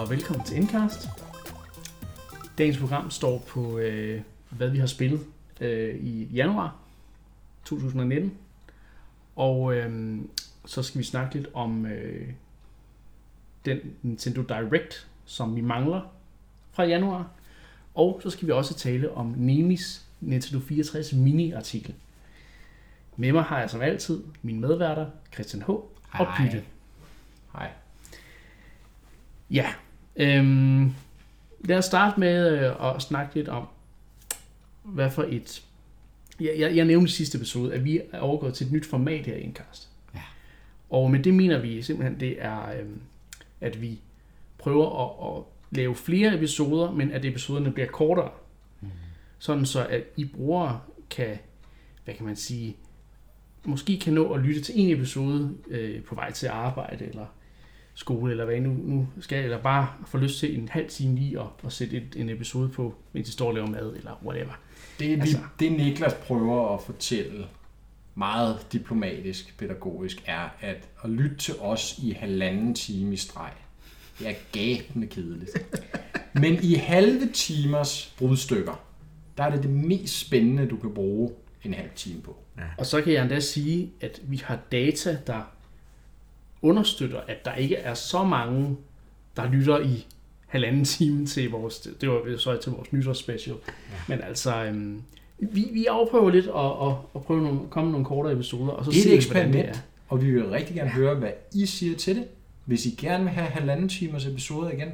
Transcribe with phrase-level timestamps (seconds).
[0.00, 1.08] og velkommen til Endcast.
[2.58, 5.20] Dagens program står på, øh, hvad vi har spillet
[5.60, 6.76] øh, i januar
[7.64, 8.34] 2019.
[9.36, 10.18] Og øh,
[10.66, 12.28] så skal vi snakke lidt om øh,
[13.64, 16.00] den Nintendo Direct, som vi mangler
[16.72, 17.30] fra januar.
[17.94, 21.94] Og så skal vi også tale om Nemis Nintendo 64 mini-artikel.
[23.16, 25.70] Med mig har jeg som altid mine medværter, Christian H.
[25.70, 26.62] og Hej.
[27.52, 27.70] Hej.
[29.50, 29.72] Ja,
[30.16, 30.94] øhm,
[31.64, 33.66] lad os starte med øh, at snakke lidt om,
[34.82, 35.62] hvad for et...
[36.40, 39.26] Jeg, jeg, jeg nævnte i sidste episode, at vi er overgået til et nyt format
[39.26, 39.88] her i Indcast.
[40.14, 40.20] Ja.
[40.90, 43.00] Og med det mener vi simpelthen, det er, øhm,
[43.60, 44.00] at vi
[44.58, 48.30] prøver at, at lave flere episoder, men at episoderne bliver kortere.
[48.80, 48.88] Mm.
[49.38, 51.38] Sådan så, at I brugere kan,
[52.04, 52.76] hvad kan man sige,
[53.64, 57.26] måske kan nå at lytte til en episode øh, på vej til arbejde, eller
[57.94, 61.40] skole, eller hvad nu, nu skal, eller bare få lyst til en halv time lige
[61.40, 64.60] at, at sætte et, en episode på, mens I står og laver mad, eller whatever.
[64.98, 67.46] Det, Altså- det Niklas prøver at fortælle
[68.14, 73.52] meget diplomatisk, pædagogisk, er, at at lytte til os i halvanden time i streg,
[74.18, 75.50] det er gabende kedeligt.
[76.34, 78.80] Men i halve timers brudstykker,
[79.38, 81.30] der er det det mest spændende, du kan bruge
[81.64, 82.36] en halv time på.
[82.78, 85.50] Og så kan jeg endda sige, at vi har data, der
[86.62, 88.76] understøtter, at der ikke er så mange,
[89.36, 90.06] der lytter i
[90.46, 93.56] halvanden time til vores, det var så til vores nytårsspecial.
[93.66, 93.72] Ja.
[94.08, 95.02] Men altså, øhm,
[95.38, 98.84] vi, vi afprøver lidt at, at, at prøve nogle, komme med nogle kortere episoder, og
[98.84, 99.64] så Det er et hvordan det er.
[99.64, 102.24] eksperiment, og vi vil rigtig gerne høre, hvad I siger til det.
[102.64, 104.88] Hvis I gerne vil have halvanden timers episoder igen,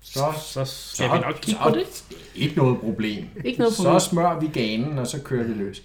[0.00, 2.04] så, Så skal vi nok kigge så, på det.
[2.34, 3.24] Ikke noget problem.
[3.44, 4.00] Ikke noget så problem.
[4.00, 5.82] smører vi ganen, og så kører vi løs.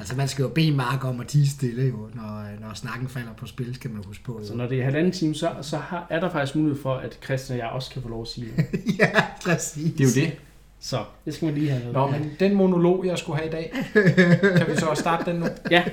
[0.00, 3.32] Altså man skal jo bede Mark om at tige stille jo, når, når snakken falder
[3.36, 4.40] på spil, skal man huske på.
[4.44, 4.56] Så Jo.
[4.56, 7.58] når det er halvanden time, så, så har, er der faktisk mulighed for, at Christian
[7.58, 8.64] og jeg også kan få lov at sige det.
[8.98, 9.10] ja,
[9.44, 9.92] præcis.
[9.92, 10.36] Det er jo det.
[10.80, 11.92] Så det skal man lige have med.
[11.92, 13.72] Nå, men den monolog, jeg skulle have i dag,
[14.56, 15.46] kan vi så starte den nu?
[15.70, 15.84] Ja,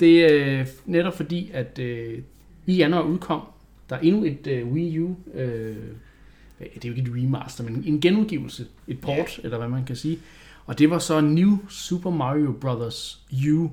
[0.00, 2.18] det er øh, netop fordi, at øh,
[2.66, 3.40] i januar udkom
[3.90, 5.76] der er endnu et øh, Wii U, øh,
[6.58, 9.96] det er jo ikke et remaster, men en genudgivelse, et port, eller hvad man kan
[9.96, 10.18] sige.
[10.66, 13.20] Og det var så New Super Mario Bros.
[13.56, 13.68] U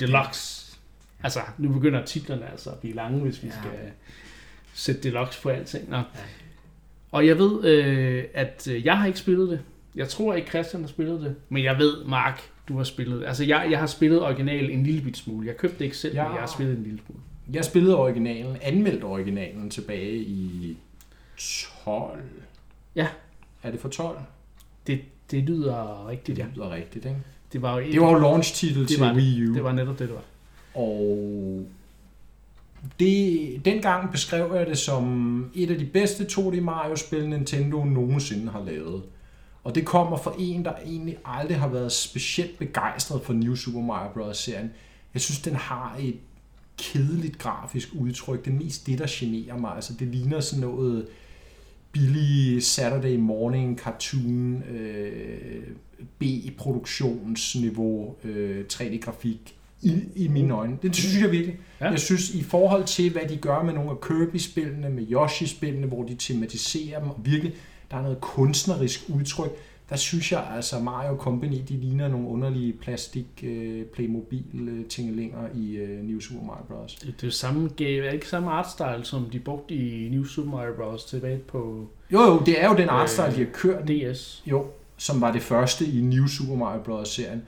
[0.00, 0.76] Deluxe.
[1.22, 3.52] Altså, nu begynder titlerne altså at blive lange, hvis vi Ja.
[3.60, 3.70] skal
[4.74, 5.90] sætte Deluxe på alting.
[5.90, 6.00] Nå.
[7.12, 9.60] Og jeg ved, øh, at øh, jeg har ikke spillet det.
[9.94, 11.36] Jeg tror ikke, Christian har spillet det.
[11.48, 13.26] Men jeg ved, Mark, du har spillet det.
[13.26, 15.46] Altså, jeg, jeg har spillet original en lille bit smule.
[15.46, 16.22] Jeg købte det ikke selv, ja.
[16.22, 16.28] Ja.
[16.28, 17.20] men jeg har spillet en lille smule.
[17.52, 20.76] Jeg spillede originalen, anmeldt originalen tilbage i
[21.84, 22.20] 12.
[22.94, 23.08] Ja.
[23.62, 24.18] Er det for 12?
[24.86, 26.44] Det, det lyder rigtigt, ja.
[26.44, 27.16] Det lyder rigtigt, ikke?
[27.52, 29.54] Det var jo, Det var jo launch-titel det til var, Wii U.
[29.54, 30.22] det var netop det, det var.
[30.82, 31.66] Og
[33.00, 38.64] det, dengang beskrev jeg det som et af de bedste 2D Mario-spil, Nintendo nogensinde har
[38.64, 39.02] lavet.
[39.64, 43.80] Og det kommer fra en, der egentlig aldrig har været specielt begejstret for New Super
[43.80, 44.36] Mario Bros.
[44.36, 44.70] serien.
[45.14, 46.16] Jeg synes, den har et
[46.78, 48.44] kedeligt grafisk udtryk.
[48.44, 49.74] Det er mest det, der generer mig.
[49.74, 51.06] Altså, det ligner sådan noget
[51.94, 55.62] billig Saturday morning cartoon, øh,
[56.18, 60.78] B-produktionsniveau, øh, 3D-grafik i, i mine øjne.
[60.82, 61.58] Det synes jeg virkelig.
[61.80, 61.90] Ja.
[61.90, 66.02] Jeg synes, i forhold til, hvad de gør med nogle af Kirby-spillene, med Yoshi-spillene, hvor
[66.02, 67.54] de tematiserer dem, og virkelig,
[67.90, 69.50] der er noget kunstnerisk udtryk,
[69.90, 75.48] der synes jeg altså, Mario Company, de ligner nogle underlige plastik øh, Playmobil øh, tingelinger
[75.54, 76.94] i øh, New Super Mario Bros.
[76.94, 80.72] Det, det er samme, er ikke samme artstyle, som de brugte i New Super Mario
[80.76, 81.04] Bros.
[81.04, 84.42] tilbage på Jo, jo, det er jo den Øh, artstyle, de har kørt DS.
[84.46, 87.08] Jo, som var det første i New Super Mario Bros.
[87.08, 87.42] serien.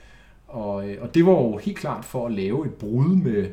[0.48, 3.46] Og, øh, og det var jo helt klart for at lave et brud med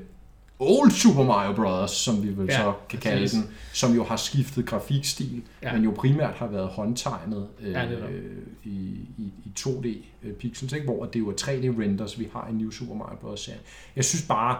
[0.63, 3.39] Old Super Mario Bros., som vi vel Ja, så kan kalde præcis.
[3.39, 5.73] den, som jo har skiftet grafikstil, Ja.
[5.73, 7.99] men jo primært har været håndtegnet øh, Ja, øh,
[8.63, 8.69] i,
[9.17, 9.87] i, i 2D
[10.23, 10.81] øh, ikke?
[10.85, 13.39] hvor det jo er 3D-renders, vi har i New Super Mario Bros.
[13.39, 13.61] serien.
[13.95, 14.57] Jeg synes bare,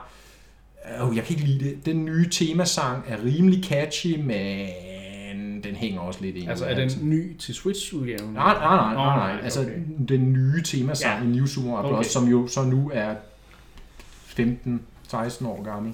[1.09, 1.85] øh, jeg kan ikke lide det.
[1.85, 6.49] Den nye temasang er rimelig catchy, men den hænger også lidt ind.
[6.49, 8.33] Altså, er den ny til Switch-udgaven?
[8.33, 9.39] Nej, nej, nej, nej, nej.
[9.43, 9.71] Altså okay.
[10.07, 11.29] den nye temasang Ja.
[11.29, 12.09] i New Super Mario Bros., Okay.
[12.09, 13.15] som jo så nu er
[15.13, 15.93] 15-16 år gammel.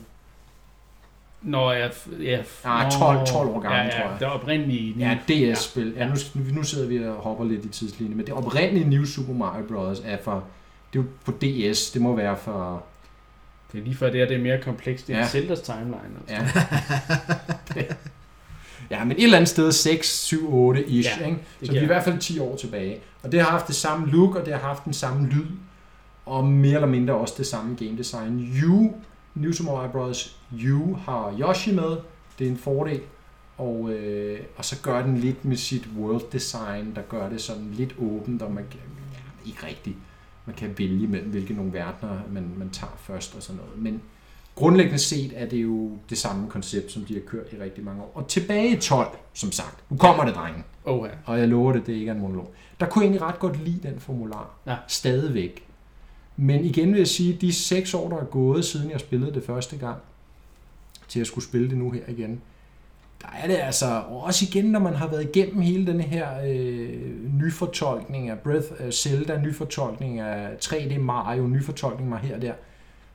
[1.41, 1.87] Nå, ja,
[2.21, 2.37] ja.
[2.65, 4.19] Nå, 12 12 år gammel, ja, ja, tror jeg.
[4.19, 5.17] Det var oprindeligt Ja.
[5.27, 5.93] DS-spil.
[5.97, 6.15] Ja, nu,
[6.53, 10.01] nu sidder vi og hopper lidt i tidslinjen, men det oprindelige New Super Mario Bros.
[10.05, 10.43] er for,
[10.93, 12.83] det er jo på DS, det må være for,
[13.71, 15.07] Det er lige før det her, det er mere komplekst.
[15.07, 15.27] Det er Ja.
[15.27, 15.97] Zeldas timeline.
[16.27, 16.59] Altså.
[17.75, 17.83] ja.
[18.97, 21.37] ja, men et eller andet sted 6, 7, 8 ish, Ja, ikke?
[21.59, 22.99] det Så vi er i hvert fald 10 år tilbage.
[23.23, 25.45] Og det har haft det samme look, og det har haft den samme lyd,
[26.29, 28.51] og mere eller mindre også det samme game design.
[28.65, 28.93] U,
[29.35, 30.37] New Mario Bros.
[30.51, 31.97] U har Yoshi med,
[32.39, 33.01] det er en fordel,
[33.57, 37.71] og, øh, og så gør den lidt med sit world design, der gør det sådan
[37.71, 38.79] lidt åbent, og man kan,
[39.13, 39.95] ja, ikke rigtigt,
[40.45, 43.81] man kan vælge mellem, hvilke nogle verdener man, man tager først og sådan noget.
[43.83, 44.01] Men
[44.55, 48.01] grundlæggende set er det jo det samme koncept, som de har kørt i rigtig mange
[48.01, 48.11] år.
[48.15, 51.13] Og tilbage i 12, som sagt, nu kommer det, drenge, Oh, ja.
[51.25, 52.53] og jeg lover det, det ikke er en monolog.
[52.79, 54.49] Der kunne jeg egentlig ret godt lide den formular.
[54.67, 54.75] Ja.
[54.87, 55.68] Stadigvæk.
[56.41, 59.43] Men igen vil jeg sige, de seks år, der er gået, siden jeg spillede det
[59.43, 59.97] første gang,
[61.07, 62.41] til at skulle spille det nu her igen,
[63.21, 67.33] der er det altså, også igen, når man har været igennem hele den her øh,
[67.39, 72.53] nyfortolkning af Breath of Zelda, nyfortolkning af 3D Mario, nyfortolkning af her og der,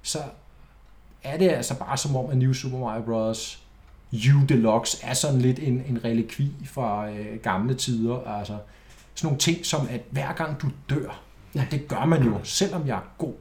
[0.03, 0.19] så
[1.23, 3.61] er det altså bare som om, at New Super Mario Bros.
[4.13, 8.39] U Deluxe er sådan lidt en, en relikvi fra øh, gamle tider.
[8.39, 8.57] Altså
[9.15, 11.24] sådan nogle ting som, at hver gang du dør,
[11.55, 13.35] og det gør man jo, selvom jeg er god,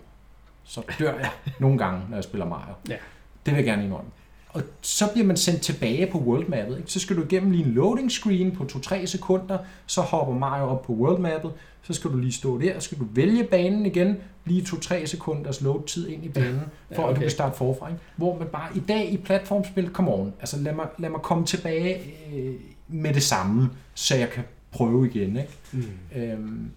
[0.64, 2.74] så dør jeg nogle gange, når jeg spiller Mario.
[2.90, 2.96] Ja.
[3.46, 4.12] Det vil jeg gerne indrømme.
[4.50, 6.78] Og så bliver man sendt tilbage på world mappet.
[6.78, 6.92] Ikke?
[6.92, 10.82] Så skal du igennem lige en loading screen på 2-3 sekunder, så hopper Mario op
[10.82, 11.52] på world mappet,
[11.82, 15.62] så skal du lige stå der, så skal du vælge banen igen, lige 2-3 sekunders
[15.62, 16.62] load tid ind i banen,
[16.96, 17.22] for Ja, at du okay.
[17.22, 17.88] kan starte forfra.
[17.88, 18.02] Ikke?
[18.16, 21.46] Hvor man bare i dag i platformspil, come on, altså lad mig, lad mig komme
[21.46, 22.02] tilbage
[22.34, 22.54] øh,
[22.88, 25.38] med det samme, så jeg kan prøve igen.
[25.38, 25.50] Ikke?
[25.72, 25.84] Mm.
[26.16, 26.72] Øhm,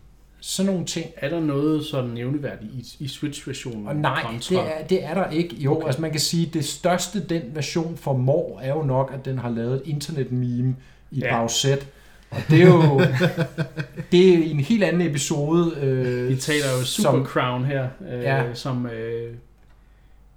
[0.48, 1.06] sådan nogle ting.
[1.16, 3.87] Er der noget sådan nævneværdigt i, i Switch-versionen?
[3.88, 5.56] Og nej, kontra- det er, det er der ikke.
[5.56, 5.87] Jo, Okay.
[5.87, 9.38] altså man kan sige, at det største den version formår er jo nok, at den
[9.38, 10.76] har lavet et internet-meme
[11.10, 11.26] i Ja.
[11.26, 11.32] ja.
[11.40, 11.87] bagsæt.
[12.31, 13.00] Og det er jo
[14.12, 15.76] det er en helt anden episode.
[15.81, 18.54] Øh, Vi taler jo Super som- Crown her, øh, Ja.
[18.54, 19.34] som øh,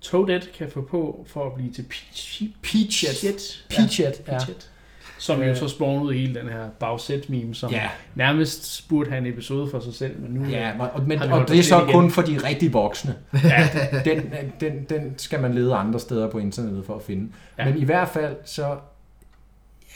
[0.01, 2.43] Toadette kan få på for at blive til Peach.
[2.63, 3.09] Peachet.
[3.21, 3.65] Peachet.
[3.69, 4.31] Peachet, ja.
[4.31, 4.69] Peachet.
[5.19, 5.57] Som jo Øh.
[5.57, 9.93] så spawnede hele den her bagsæt-meme, som Ja, nærmest burde have en episode for sig
[9.93, 10.45] selv, men nu...
[10.49, 12.11] ja og, men, og det er så lidt kun igen?
[12.11, 13.15] for de rigtig voksne.
[13.43, 13.69] ja,
[14.05, 14.21] Den,
[14.59, 17.27] den, den skal man lede andre steder på internettet for at finde.
[17.57, 17.63] Ja.
[17.67, 17.71] Ja.
[17.71, 18.63] Men i hvert fald, så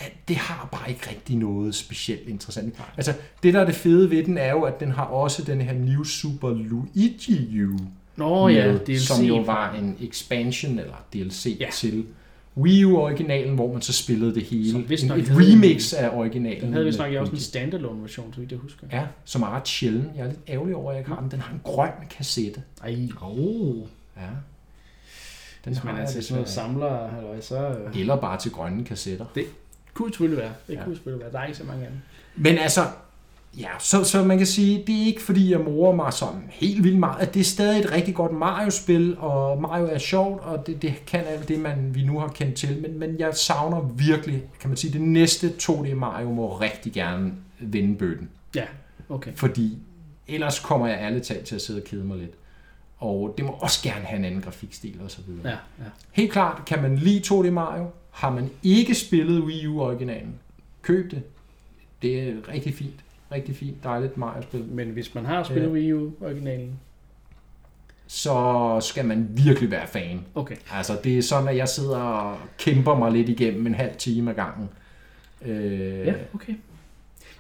[0.01, 2.75] ja, det har bare ikke rigtig noget specielt interessant.
[2.97, 5.61] Altså, det der er det fede ved den, er jo, at den har også den
[5.61, 7.77] her New Super Luigi U,
[8.15, 9.07] Nå ja, med, DLC.
[9.07, 11.65] som jo var en expansion eller DLC Ja.
[11.65, 11.71] ja.
[11.71, 12.05] til
[12.57, 14.71] Wii U-originalen, hvor man så spillede det hele.
[14.71, 16.61] Som vist En, nok et havde remix af originalen.
[16.61, 18.87] Den havde vist nok også en standalone version, så vidt jeg husker.
[18.91, 20.09] Ja, som er ret sjælden.
[20.15, 21.31] Jeg er lidt ærgerlig over, at jeg ikke har den.
[21.31, 22.63] Den har en grøn kassette.
[22.83, 23.77] Ej, Oh.
[24.17, 24.21] Ja.
[25.65, 28.51] Den hvis man er jeg til sådan noget samler, halløj, så øh, Eller bare til
[28.51, 29.25] grønne kassetter.
[29.93, 30.53] kunne det selvfølgelig være.
[30.67, 30.83] Det Ja.
[30.83, 31.31] kunne selvfølgelig være.
[31.33, 31.99] Der er ikke så mange af dem.
[32.43, 32.81] Men altså,
[33.57, 36.83] ja, så, så man kan sige, det er ikke fordi, jeg morer mig sådan helt
[36.83, 37.21] vildt meget.
[37.21, 41.03] At det er stadig et rigtig godt Mario-spil, og Mario er sjovt, og det, det
[41.07, 42.81] kan alt det, man, vi nu har kendt til.
[42.81, 47.33] Men, men jeg savner virkelig, kan man sige, det næste 2D Mario må rigtig gerne
[47.59, 48.29] vinde bøtten.
[48.55, 48.65] Ja,
[49.09, 49.31] okay.
[49.35, 49.77] Fordi
[50.27, 52.31] ellers kommer jeg ærligt talt til at sidde og kede mig lidt.
[52.97, 55.49] Og det må også gerne have en anden grafikstil og så videre.
[55.49, 55.89] Ja, ja.
[56.11, 60.35] Helt klart, kan man lide 2D Mario, har man ikke spillet Wii U-originalen,
[60.81, 61.23] køb det.
[62.01, 63.03] Det er rigtig fint.
[63.33, 64.65] Rigtig fint, dejligt Mario-spil.
[64.65, 65.71] Men hvis man har spillet Ja.
[65.73, 66.79] Wii U-originalen,
[68.07, 70.25] Så skal man virkelig være fan.
[70.35, 70.55] okay.
[70.73, 74.31] Altså, det er sådan, at jeg sidder og kæmper mig lidt igennem en halv time
[74.31, 74.69] ad gangen.
[75.45, 76.53] Øh, Ja, okay.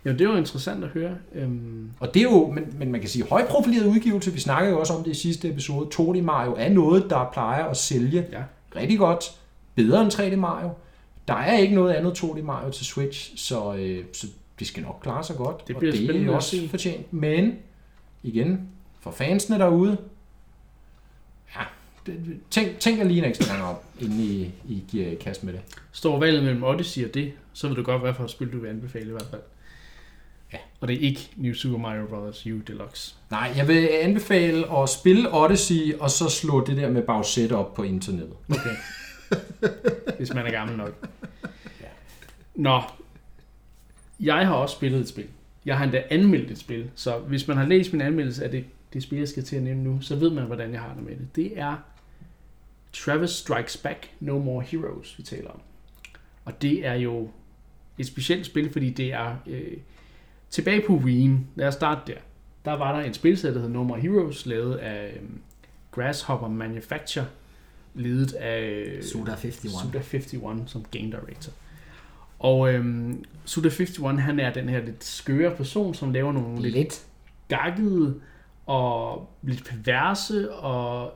[0.05, 1.15] Jamen, det var interessant at høre.
[1.35, 4.79] Øhm, Og det er jo, men, men man kan sige, højprofileret udgivelse, vi snakkede jo
[4.79, 8.43] også om det i sidste episode, 2D Mario er noget, der plejer at sælge ja,
[8.75, 9.23] rigtig godt,
[9.75, 10.69] bedre end 3D Mario.
[11.27, 14.27] Der er ikke noget andet 2D Mario til Switch, så, øh, så
[14.59, 15.67] det skal nok klare sig godt.
[15.67, 17.13] Det og bliver det spændende er at også fortjent.
[17.13, 17.55] Men,
[18.23, 18.69] igen,
[18.99, 19.97] for fansene derude,
[21.55, 21.61] ja,
[22.05, 25.53] det, tænk, tænk lige en ekstra gang op, inden I, I giver i kast med
[25.53, 25.61] det.
[25.91, 28.59] står valget mellem Odyssey og det, så ved du godt, hvad for et spil du
[28.59, 29.41] vil anbefale i hvert fald.
[30.53, 30.57] Ja.
[30.79, 32.45] Og det er ikke New Super Mario Bros.
[32.45, 33.15] U Deluxe.
[33.31, 37.73] Nej, jeg vil anbefale at spille Odyssey, og så slå det der med bagsæt op
[37.73, 38.35] på internettet.
[38.49, 38.75] Okay.
[40.17, 41.07] Hvis man er gammel nok.
[42.55, 42.81] Nå.
[44.19, 45.27] Jeg har også spillet et spil.
[45.65, 46.89] Jeg har endda anmeldt et spil.
[46.95, 49.63] Så hvis man har læst min anmeldelse af det, det spil, jeg skal til at
[49.63, 51.35] nævne nu, så ved man, hvordan jeg har det med det.
[51.35, 51.75] Det er
[52.93, 55.61] Travis Strikes Back No More Heroes, vi taler om.
[56.45, 57.29] Og det er jo
[57.97, 59.77] et specielt spil, fordi det er øh,
[60.49, 61.47] tilbage på Wien.
[61.55, 62.19] Lad os starte der.
[62.65, 65.29] Der var der en spilsæt, der hed No More Heroes, lavet af øh,
[65.91, 67.25] Grasshopper Manufacture,
[67.93, 69.65] ledet af øh, Suda 51.
[69.65, 71.53] Suda51 som game director.
[72.43, 77.01] Og øhm, Suda51, han er den her lidt skøre person, som laver nogle lidt Lidt.
[77.47, 78.15] gakkede
[78.65, 81.13] og lidt perverse og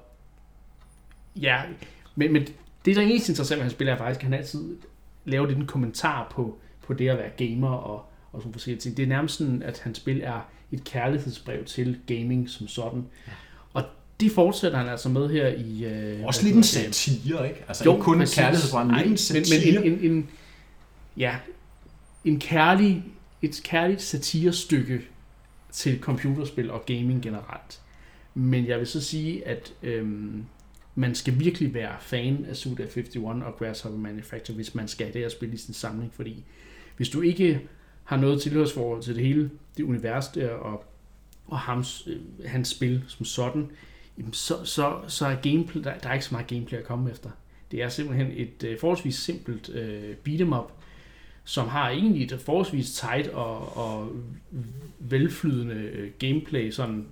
[1.41, 1.61] ja,
[2.15, 2.47] men, men
[2.85, 4.75] det der er mest interessant ved hans spil er faktisk, at han altid
[5.25, 8.97] laver lidt en kommentar på, på det at være gamer og, og sådan forskellige ting.
[8.97, 13.05] Det er nærmest sådan, at hans spil er et kærlighedsbrev til gaming som sådan.
[13.73, 13.83] Og
[14.19, 15.85] det fortsætter han altså med her i...
[15.85, 17.63] Øh, Også lidt en satire, ikke?
[17.67, 18.35] Altså jo, ikke kun en præcis.
[18.37, 19.81] kærlighedsbrand, men lidt en satire.
[19.81, 20.29] Men, men en, en, en,
[21.17, 21.37] ja,
[22.25, 23.03] en kærlig,
[23.41, 25.01] et kærligt satirestykke
[25.71, 27.81] til computerspil og gaming generelt.
[28.33, 30.45] Men jeg vil så sige, at øhm,
[30.95, 35.13] man skal virkelig være fan af Suda 51 og Grasshopper Manufacture, hvis man skal have
[35.13, 36.43] det her spil i sin samling, fordi
[36.97, 37.67] hvis du ikke
[38.03, 40.85] har noget tilhørsforhold til det hele, det univers der, og,
[41.47, 43.71] og hans, øh, hans spil som sådan,
[44.17, 47.11] jamen så, så, så er gameplay, der, der er ikke så meget gameplay at komme
[47.11, 47.29] efter.
[47.71, 50.71] Det er simpelthen et øh, forholdsvis simpelt øh, beat'em up,
[51.47, 54.11] som har egentlig et forholdsvis tight og, og
[54.99, 57.05] velflydende øh, gameplay sådan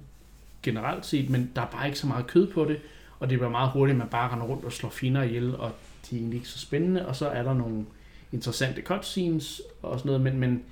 [0.64, 2.80] generelt set, men der er bare ikke så meget kød på det,
[3.20, 5.72] og det bliver meget hurtigt, at man bare render rundt og slår finder ihjel, og
[6.10, 7.86] de er egentlig ikke så spændende, og så er der nogle
[8.32, 10.64] interessante cutscenes og sådan noget, men, men,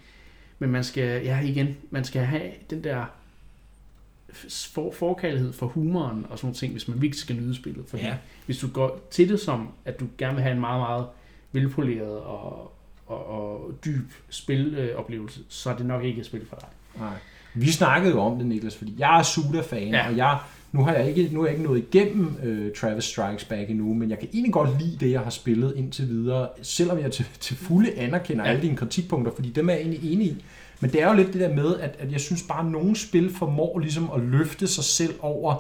[0.60, 3.06] men man skal, ja igen, man skal have den der
[4.50, 7.86] for, forkærlighed for humoren og sådan nogle ting, hvis man virkelig skal nyde spillet.
[7.88, 8.18] Fordi Ja.
[8.46, 11.06] hvis du går til det som, at du gerne vil have en meget, meget
[11.52, 12.74] velpoleret og,
[13.14, 16.68] og, og dyb spiloplevelse, så er det nok ikke et spil for dig.
[17.00, 17.14] Nej.
[17.54, 20.10] Vi snakkede jo om det, Niklas, fordi jeg er Suda-fan, Ja.
[20.10, 20.38] og jeg,
[20.72, 23.94] nu har jeg ikke, nu er jeg ikke nået igennem øh, Travis Strikes Back endnu,
[23.94, 27.26] men jeg kan egentlig godt lide det, jeg har spillet indtil videre, selvom jeg til,
[27.40, 28.50] til fulde anerkender ja.
[28.50, 30.44] alle dine kritikpunkter, fordi dem er jeg egentlig enig i.
[30.80, 32.96] Men det er jo lidt det der med, at, at jeg synes bare, at nogle
[32.96, 35.56] spil formår ligesom at løfte sig selv over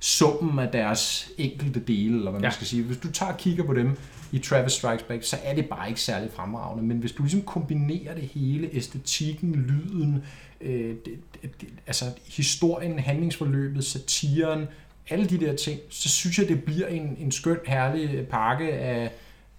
[0.00, 2.50] summen af deres enkelte dele, eller hvad man Ja.
[2.50, 2.82] skal sige.
[2.82, 3.96] Hvis du tager og kigger på dem
[4.32, 6.84] i Travis Strikes Back, så er det bare ikke særlig fremragende.
[6.84, 10.22] Men hvis du ligesom kombinerer det hele, æstetikken, lyden,
[10.60, 11.18] øh, det,
[11.60, 12.04] det, altså
[12.36, 14.64] historien, handlingsforløbet, satiren,
[15.10, 19.10] alle de der ting, så synes jeg, det bliver en, en skøn, herlig pakke af,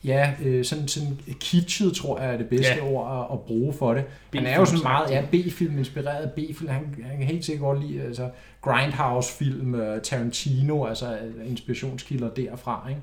[0.04, 2.84] ja, øh, sådan, sådan kitschet, tror jeg er det bedste Ja.
[2.84, 4.04] ord at, at bruge for det.
[4.34, 6.70] Han er jo sådan meget ja, B-film, inspireret B-film.
[6.70, 8.30] Han, han kan helt sikkert godt lide altså,
[8.62, 12.90] Grindhouse-film, uh, Tarantino, altså øh, inspirationskilder derfra.
[12.90, 13.02] Ikke?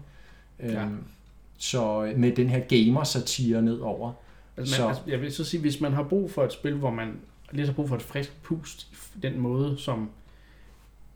[0.74, 0.82] Ja.
[0.84, 1.04] Øhm,
[1.58, 4.12] så med den her gamer-satire nedover.
[4.56, 6.74] Altså, Så- man, altså, jeg vil så sige, hvis man har brug for et spil,
[6.74, 7.12] hvor man
[7.52, 8.88] lidt har brug for et frisk pust,
[9.22, 10.10] den måde, som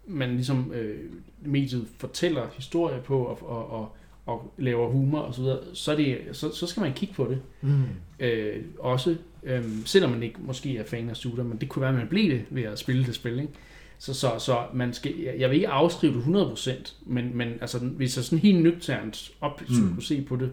[0.07, 0.99] man ligesom øh,
[1.43, 3.97] mediet fortæller historier på og, og, og,
[4.29, 7.41] og laver humor og så videre, så, det, så, så skal man kigge på det.
[7.61, 7.83] Mm.
[8.21, 11.91] Øh, også, øh, selvom man ikke måske er fan af shooter, men det kunne være,
[11.91, 13.53] at man blev det ved at spille det spil, ikke?
[13.99, 18.17] Så, så, så man skal, jeg vil ikke afskrive det 100%, men, men altså, hvis
[18.17, 19.67] jeg sådan helt nøgternt op mm.
[19.77, 19.91] Mm.
[19.91, 20.51] skulle se på det,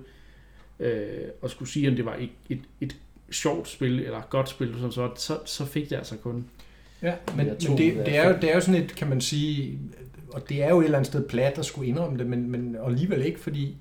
[0.79, 2.96] øh, og skulle sige, om det var et, et, et
[3.32, 6.46] sjovt spil, eller et godt spil, sådan så, så, så fik det altså kun.
[7.01, 9.22] Ja, men, men det, er det, er jo, det er jo sådan et, kan man
[9.22, 9.79] sige,
[10.35, 12.77] og det er jo et eller andet sted plat at skulle indrømme det, men, men
[12.85, 13.77] alligevel ikke, fordi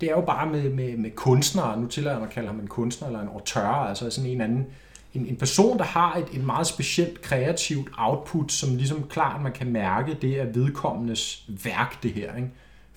[0.00, 2.60] det er jo bare med, med, med kunstnere, nu tillader jeg mig at kalde ham
[2.60, 4.66] en kunstner eller en auteur, altså sådan en anden,
[5.14, 9.52] en, en person, der har et, et meget specielt kreativt output, som ligesom klart man
[9.52, 12.50] kan mærke, det er vedkommendes værk, det her, ikke?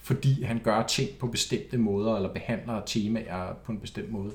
[0.03, 4.31] fordi han gør ting på bestemte måder, eller behandler temaer på en bestemt måde.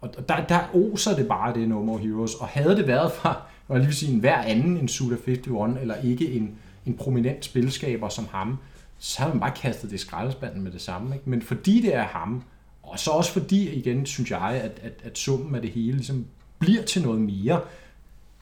[0.00, 2.34] Og og der, der oser det bare, det No More Heroes.
[2.34, 5.80] Og havde det været fra, jeg lige vil sige, en hver anden en Suda 51,
[5.80, 8.58] eller ikke en, en prominent spilskaber som ham,
[8.98, 11.14] så havde man bare kastet det i skraldespanden med det samme.
[11.14, 11.30] Ikke?
[11.30, 12.42] Men fordi det er ham,
[12.82, 16.26] og så også fordi, igen, synes jeg, at, at, at summen af det hele ligesom
[16.58, 17.60] bliver til noget mere,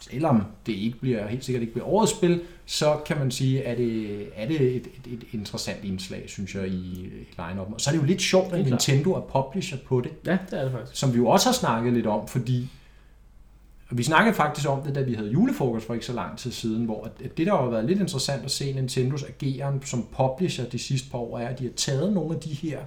[0.00, 3.78] selvom det ikke bliver, helt sikkert ikke bliver årets spil, så kan man sige, at
[3.78, 7.72] det, er det et, et, et interessant indslag, synes jeg, i, i line-up.
[7.72, 8.66] Og så er det jo lidt sjovt, at.
[8.66, 11.00] Nintendo er publisher på det Ja, det er det faktisk.
[11.00, 12.68] som vi jo også har snakket lidt om, fordi
[13.96, 16.84] vi snakkede faktisk om det, da vi havde julefrokost for ikke så lang tid siden,
[16.84, 20.78] hvor at det, der har været lidt interessant at se Nintendos ageren som publisher de
[20.78, 22.78] sidste par år, er, at de har taget nogle af de her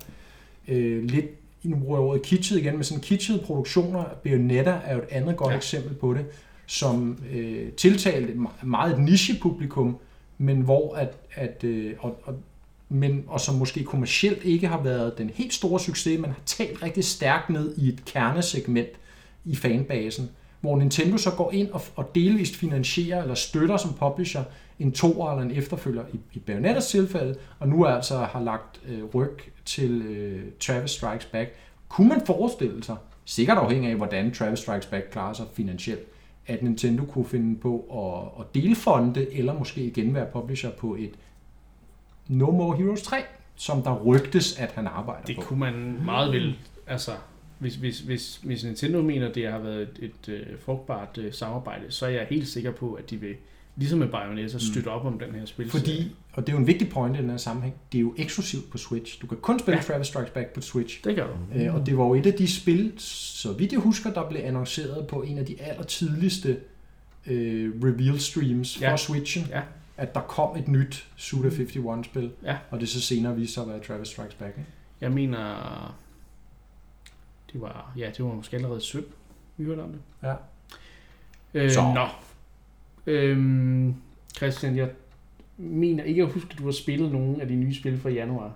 [0.67, 1.25] øh, lidt,
[1.63, 5.37] nu bruger jeg ordet kitschet igen, men sådan kitschede produktioner, Bayonetta er jo et andet
[5.37, 5.57] godt Ja.
[5.57, 6.25] eksempel på det,
[6.65, 9.97] som øh, tiltalte et me- meget et niche-publikum,
[10.37, 12.33] men hvor at, at øh, og, og,
[12.89, 16.83] men, og som måske kommercielt ikke har været den helt store succes, men har talt
[16.83, 18.89] rigtig stærkt ned i et kernesegment
[19.45, 20.29] i fanbasen,
[20.61, 24.43] hvor Nintendo så går ind og, og delvist finansierer eller støtter som publisher
[24.79, 29.03] en toer eller en efterfølger i, i Bayonettas tilfælde, og nu altså har lagt øh,
[29.03, 31.49] ryg til øh, Travis Strikes Back.
[31.89, 32.95] Kunne man forestille sig,
[33.25, 36.07] sikkert afhængig af, hvordan Travis Strikes Back klarer sig finansielt,
[36.47, 41.11] at Nintendo kunne finde på at, at delfonde, eller måske igen være publisher på et
[42.27, 43.17] No More Heroes 3,
[43.55, 45.41] som der rygtes, at han arbejder Det på.
[45.41, 46.55] kunne man meget vel,
[46.87, 47.11] altså,
[47.59, 49.89] hvis, hvis, hvis, hvis Nintendo mener, det har været et,
[50.27, 53.35] et øh, frugtbart øh, samarbejde, så er jeg helt sikker på, at de vil,
[53.75, 55.69] ligesom med Bayonetta, støtte op om den her spil.
[55.69, 58.13] Fordi, og det er jo en vigtig point i den her sammenhæng, det er jo
[58.17, 59.21] eksklusivt på Switch.
[59.21, 59.83] Du kan kun spille ja.
[59.83, 61.03] Travis Strikes Back på Switch.
[61.03, 61.59] Det gør du.
[61.59, 64.41] Øh, og det var jo et af de spil, så vidt jeg husker, der blev
[64.43, 66.57] annonceret på en af de allertidligste
[67.27, 68.91] øh, reveal streams Ja.
[68.91, 69.61] for Switchen, Ja.
[69.97, 72.57] at der kom et nyt Suda 51-spil, Ja.
[72.71, 74.57] og det så senere viste sig at være Travis Strikes Back.
[74.57, 74.69] Ikke?
[75.01, 75.95] Jeg mener,
[77.53, 79.11] det var, ja, det var måske allerede 17.
[79.57, 79.99] Vi hørte om det.
[80.23, 80.33] Ja.
[81.53, 81.81] Øh, Så.
[81.81, 82.07] Nå.
[83.07, 83.95] Øhm,
[84.37, 84.89] Christian, jeg
[85.57, 88.51] mener ikke at huske, at du har spillet nogen af de nye spil fra januar.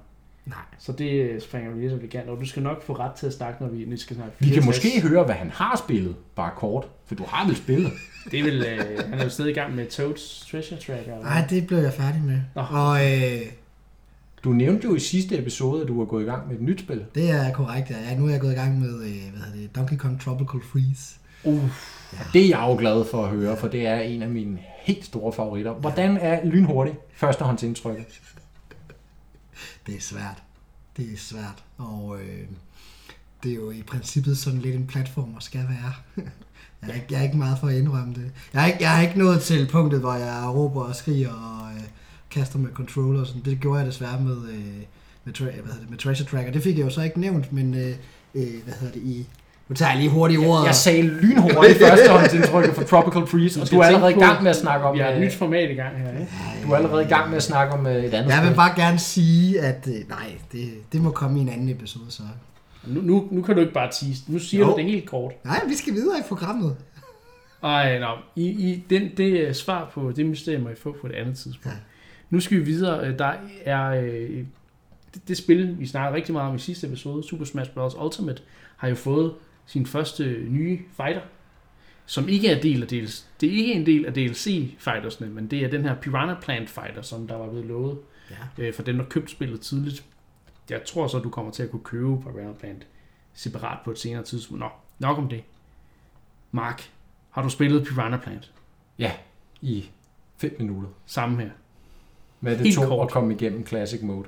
[0.46, 0.58] Nej.
[0.80, 3.64] Så det springer vi lidt elegant, og du skal nok få ret til at snakke,
[3.64, 4.34] når vi nu skal snakke.
[4.40, 4.66] Vi kan 64.
[4.66, 6.88] måske høre, hvad han har spillet, bare kort.
[7.06, 7.92] For du har vel spillet?
[8.32, 11.22] Det er vel, øh, han er jo stadig i gang med Toads Treasure Tracker.
[11.22, 12.42] Nej, det blev jeg færdig med.
[12.56, 12.62] Nå.
[12.62, 13.42] Og øh,
[14.44, 16.80] Du nævnte jo i sidste episode, at du var gået i gang med et nyt
[16.80, 17.06] spil.
[17.16, 17.90] det er korrekt.
[17.90, 18.18] Ja.
[18.18, 21.16] Nu er jeg gået i gang med øh, hvad hedder det, Donkey Kong Tropical Freeze.
[21.44, 21.70] Uh,
[22.34, 25.06] Det er jeg jo glad for at høre, for det er en af mine helt
[25.06, 25.74] store favoritter.
[25.74, 28.22] Hvordan er lynhurtigt førstehåndsindtrykket?
[29.88, 30.44] Det er svært.
[30.98, 31.64] Det er svært.
[31.78, 32.46] Og øh,
[33.44, 35.94] det er jo i princippet sådan lidt en platform, og skal være.
[36.82, 38.32] jeg, er ikke, jeg er ikke meget for at indrømme det.
[38.54, 41.74] Jeg er ikke, jeg er ikke nået til punktet, hvor jeg råber og skriger og
[41.76, 41.82] øh,
[42.32, 43.22] kaster med controller.
[43.22, 43.42] og Sådan.
[43.46, 44.66] Det gjorde jeg desværre med, øh,
[45.26, 46.52] med, tra- hvad hedder det, med Treasure Tracker.
[46.52, 47.88] Det fik jeg jo så ikke nævnt, men øh,
[48.36, 49.26] øh, hvad hedder det i...
[49.70, 50.66] Nu tager jeg lige hurtigt ordet.
[50.66, 54.56] Jeg sagde lynhurtigt førstehåndsindtrykket for Tropical Freeze, og du er allerede i gang med at
[54.58, 54.96] snakke om...
[54.96, 56.32] Vi har et øh, nyt format i gang her, ikke?
[56.66, 58.76] Du er allerede i gang med at snakke om øh, et andet Jeg vil bare
[58.76, 62.24] gerne sige, at øh, nej, det, det må komme i en anden episode så.
[62.88, 64.22] Nu, nu, nu kan du ikke bare tease.
[64.28, 64.72] Nu siger Jo.
[64.72, 65.32] du det helt kort.
[65.46, 66.76] Nej, vi skal videre i programmet.
[67.64, 68.08] Ej, nå.
[68.36, 71.38] I, i den, det er svar på det mysterium, må I få på et andet
[71.38, 71.78] tidspunkt.
[71.78, 71.82] Ja.
[72.32, 73.08] Nu skal vi videre.
[73.08, 73.34] Øh, Der
[73.66, 74.46] er øh,
[75.14, 77.96] det, det spil, vi snakkede rigtig meget om i sidste episode, Super Smash Bros.
[77.96, 78.42] Ultimate,
[78.78, 79.34] har jo fået
[79.66, 81.22] sin første nye fighter,
[82.06, 83.24] som ikke er del af DLC.
[83.42, 87.02] Det er ikke en del af DLC-fightersne, men det er den her Piranha Plant Fighter,
[87.02, 87.98] som der var blevet lovet
[88.58, 88.64] Ja.
[88.64, 90.06] øh, for dem, der købte spillet tidligt.
[90.70, 92.88] Jeg tror så, du kommer til at kunne købe Piranha Plant
[93.34, 94.60] separat på et senere tidspunkt.
[94.60, 95.44] Nå, nok om det.
[96.52, 96.92] Mark,
[97.30, 98.52] har du spillet Piranha Plant?
[99.62, 99.86] I
[100.38, 100.90] 5 minutter.
[101.06, 101.50] Samme her.
[102.42, 103.08] Med det Helt to kort.
[103.08, 104.28] at komme igennem Classic Mode.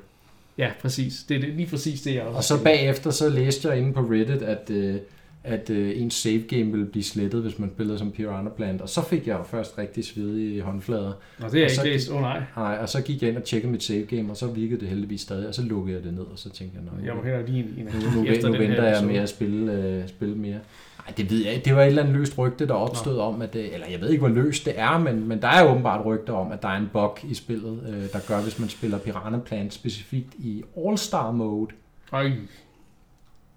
[0.58, 1.23] Ja, præcis.
[1.30, 3.99] Det er lige præcis det, jeg også Og så bagefter så læste jeg inde på
[3.99, 4.95] Reddit, at, øh,
[5.43, 8.82] at øh, ens save game ville blive slettet, hvis man spillede som Piranha Plant.
[8.82, 11.12] Og så fik jeg jo først rigtig svedige håndflader.
[11.39, 12.10] Nå, det er og ikke læst.
[12.10, 12.43] Åh oh, nej.
[12.58, 14.88] Nej, og så gik jeg ind og tjekkede mit save game, og så virkede det
[14.88, 17.23] heldigvis stadig, og så lukkede jeg det ned, og så tænkte jeg, Nå, Jeg må
[17.23, 19.73] hellere lige en, en nu, nu, efter nu den venter her jeg med at spille,
[19.73, 20.60] øh, spille mere.
[21.05, 21.65] Nej, det ved jeg ikke.
[21.65, 24.09] Det var et eller andet løst rygte, der opstod om, at det, eller jeg ved
[24.09, 26.77] ikke, hvor løst det er, men, men der er åbenbart rygter om, at der er
[26.77, 31.31] en bug i spillet, øh, der gør, hvis man spiller Piranha Plant specifikt i All-Star
[31.31, 31.75] Mode,
[32.11, 32.31] Øj,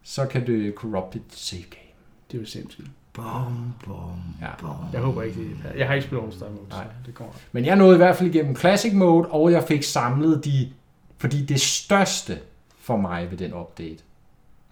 [0.02, 1.92] så kan det corrupte dit save game.
[2.30, 2.86] det er jo sindssygt.
[3.12, 4.10] Bom, bom,
[4.42, 4.48] Ja.
[4.60, 4.76] bom.
[4.92, 6.84] Jeg håber ikke, det Jeg har ikke spillet All Star Mode, Nej.
[7.06, 7.34] det kommer.
[7.52, 10.72] Men jeg nåede i hvert fald igennem Classic Mode, og jeg fik samlet de...
[11.18, 12.38] Fordi det største
[12.80, 13.98] for mig ved den update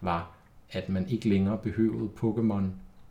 [0.00, 0.30] var,
[0.72, 2.62] at man ikke længere behøvede Pokémon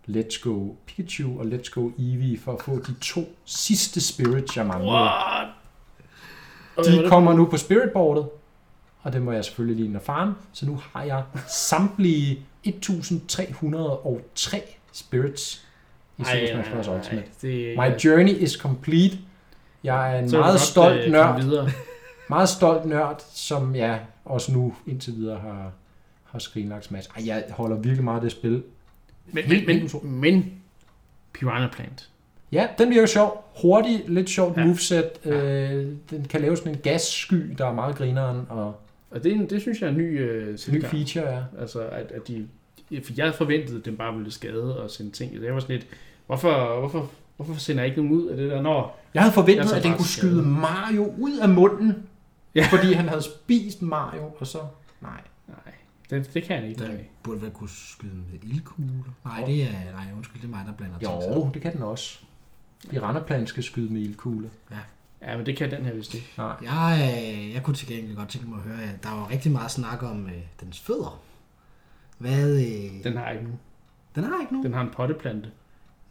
[0.07, 4.65] Let's Go Pikachu og Let's Go Eevee for at få de to sidste spirits, jeg
[4.65, 4.91] manglede.
[4.93, 5.47] What?
[6.85, 8.29] De kommer nu på spiritboardet,
[9.01, 10.35] og det må jeg selvfølgelig lige ind og farme.
[10.53, 14.61] Så nu har jeg samtlige 1303
[14.91, 15.65] spirits
[16.17, 16.87] i Super Smash Bros.
[16.87, 17.27] Ultimate.
[17.41, 19.17] Det, My journey is complete.
[19.83, 21.71] Jeg er en så meget stolt øh, nørd.
[22.29, 25.71] Meget stolt nørd, som jeg også nu indtil videre har,
[26.33, 27.09] har skrinlagt smash.
[27.17, 28.63] Ej, jeg holder virkelig meget af det spil.
[29.31, 30.53] Men, Helt men, men, men
[31.33, 32.09] Piranha Plant.
[32.51, 33.51] Ja, den virker sjov.
[33.61, 34.61] Hurtig, lidt sjovt Ja.
[34.61, 34.67] ja.
[34.67, 35.09] moveset.
[35.25, 38.75] Øh, den kan lave sådan en gassky, der er meget grineren, og
[39.11, 41.43] Og det, det synes jeg er en ny øh, ny feature er.
[41.59, 42.47] Altså, at, at de...
[43.03, 45.37] For jeg forventede, at den bare ville skade og sende ting.
[45.37, 45.87] Så jeg var sådan lidt...
[46.27, 48.61] Hvorfor, hvorfor, hvorfor sender jeg ikke nogen ud af det der?
[48.61, 50.31] Nå, Jeg havde forventet, Jeg at den kunne skade.
[50.31, 51.87] skyde Mario ud af munden,
[52.55, 52.61] Ja.
[52.61, 52.77] ja.
[52.77, 54.57] fordi han havde spist Mario, og så...
[55.01, 55.11] Nej.
[55.47, 55.73] nej.
[56.09, 56.83] Det, det kan jeg ikke.
[56.83, 57.05] Den Nej.
[57.23, 58.89] burde vel kunne skyde med ildkugler.
[59.25, 61.39] Nej, det er, nej, undskyld, det er mig, der blander ting sammen.
[61.39, 62.19] Jo, det kan den også.
[62.89, 64.49] Piranha skal skyde med ildkugle.
[65.21, 66.27] Ja, men det kan den her vist ikke.
[66.37, 66.53] Nej.
[66.63, 69.51] Jeg, øh, jeg kunne til gengæld godt tænke mig at høre, at der var rigtig
[69.51, 71.21] meget snak om øh, dens fødder.
[72.17, 72.51] Hvad?
[72.55, 73.59] Øh, den, Den har ikke nogen.
[74.15, 74.65] den har ikke nogen.
[74.65, 75.49] Den har en potteplante.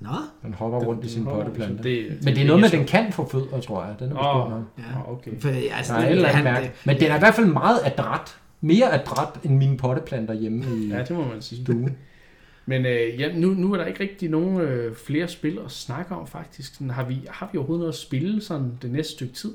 [0.00, 0.09] Nå,
[0.42, 1.83] Den hopper Den- rundt i den sin potteplante.
[1.83, 3.96] det- Men det er noget med, at den kan få fødder, tror jeg.
[3.98, 4.37] Den er Åh.
[4.46, 4.50] oh.
[4.50, 4.62] nok.
[4.78, 4.98] ja.
[5.00, 5.40] Åh, okay.
[5.40, 6.72] For, altså, Der er eller andet han- mærke.
[6.87, 8.38] Men den er i hvert fald meget adræt.
[8.64, 11.62] Mere adræt end mine potteplanter hjemme i Ja, det må man sige.
[11.64, 11.96] stuen.
[12.66, 16.14] Men øh, ja, nu, nu er der ikke rigtig nogen øh, flere spil at snakke
[16.14, 16.75] om, faktisk.
[16.75, 19.53] Sådan, har, vi, har vi overhovedet noget at spille sådan det næste stykke tid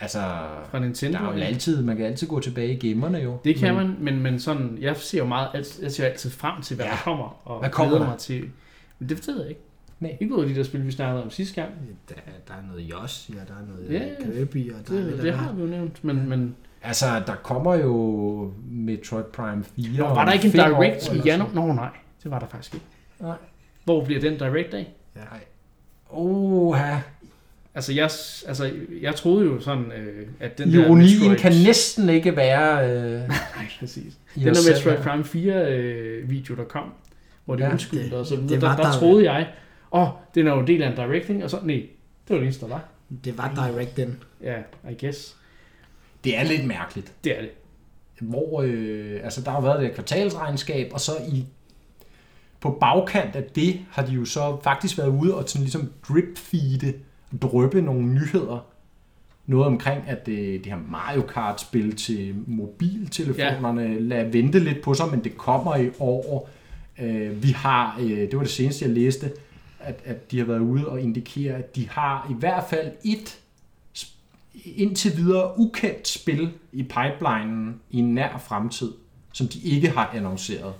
[0.00, 0.18] Altså,
[0.70, 1.18] fra Nintendo?
[1.18, 3.38] der er jo altid, man kan altid gå tilbage i gemmerne jo.
[3.44, 6.30] Det kan Men man, men, men sådan, jeg ser jo meget, alt- jeg ser altid
[6.30, 6.90] frem til, hvad Ja.
[6.92, 8.10] der kommer, og Hvad kommer glæder der?
[8.10, 8.50] mig til.
[8.98, 9.60] Men det ved jeg ikke.
[10.00, 10.16] Nej.
[10.20, 11.72] Ikke ud af de der spil, vi snakkede om sidste gang.
[12.08, 12.14] Der,
[12.48, 15.22] der er noget Yoshi, og der er noget Ja, Kirby, og der er Det, lidt
[15.22, 19.98] det af har vi jo nævnt, men, men Altså, der kommer jo Metroid Prime 4
[19.98, 21.50] Nå, var der ikke en fem år direct i januar?
[21.54, 21.88] Nå nej,
[22.22, 22.86] det var der faktisk ikke.
[23.20, 23.36] Nej.
[23.84, 24.94] Hvor bliver den direct af?
[26.10, 26.96] Oha.
[27.74, 28.02] Altså jeg,
[28.48, 28.70] altså,
[29.02, 32.90] jeg troede jo sådan, øh, at den der Ironien Metroid- kan næsten ikke være...
[32.90, 33.28] Øh, Nej,
[33.80, 34.14] præcis.
[34.34, 34.96] Den der Metroid.
[35.02, 36.92] Prime 4 øh, video, der kom,
[37.44, 38.50] hvor de Ja, undskyldte det- og så videre.
[38.54, 39.48] det Der, der, der- troede jeg,
[39.92, 41.86] åh, oh, den er jo en del af en directing, og så, nej, det
[42.28, 42.84] var det eneste, der var.
[43.24, 44.22] Det var direct den.
[44.42, 44.56] Ja,
[44.90, 45.36] I guess.
[46.26, 47.12] Det er lidt mærkeligt.
[47.24, 47.50] Det er det.
[48.20, 51.46] hvor øh, altså der har været det kvartalsregnskab, og så i
[52.60, 56.92] på bagkant af det har de jo så faktisk været ude og sådan ligesom drip-feede,
[57.42, 58.66] dryppe nogle nyheder.
[59.46, 63.98] Noget omkring, at det, det her Mario Kart-spil til mobiltelefonerne ja.
[63.98, 66.50] lader vente lidt på sig, men det kommer i år.
[66.98, 69.32] Øh, vi har, øh, det var det seneste, jeg læste,
[69.80, 73.38] at, at de har været ude og indikere, at de har i hvert fald et
[74.64, 78.92] indtil videre ukendt spil i pipelinen i en nær fremtid,
[79.32, 80.74] som de ikke har annonceret.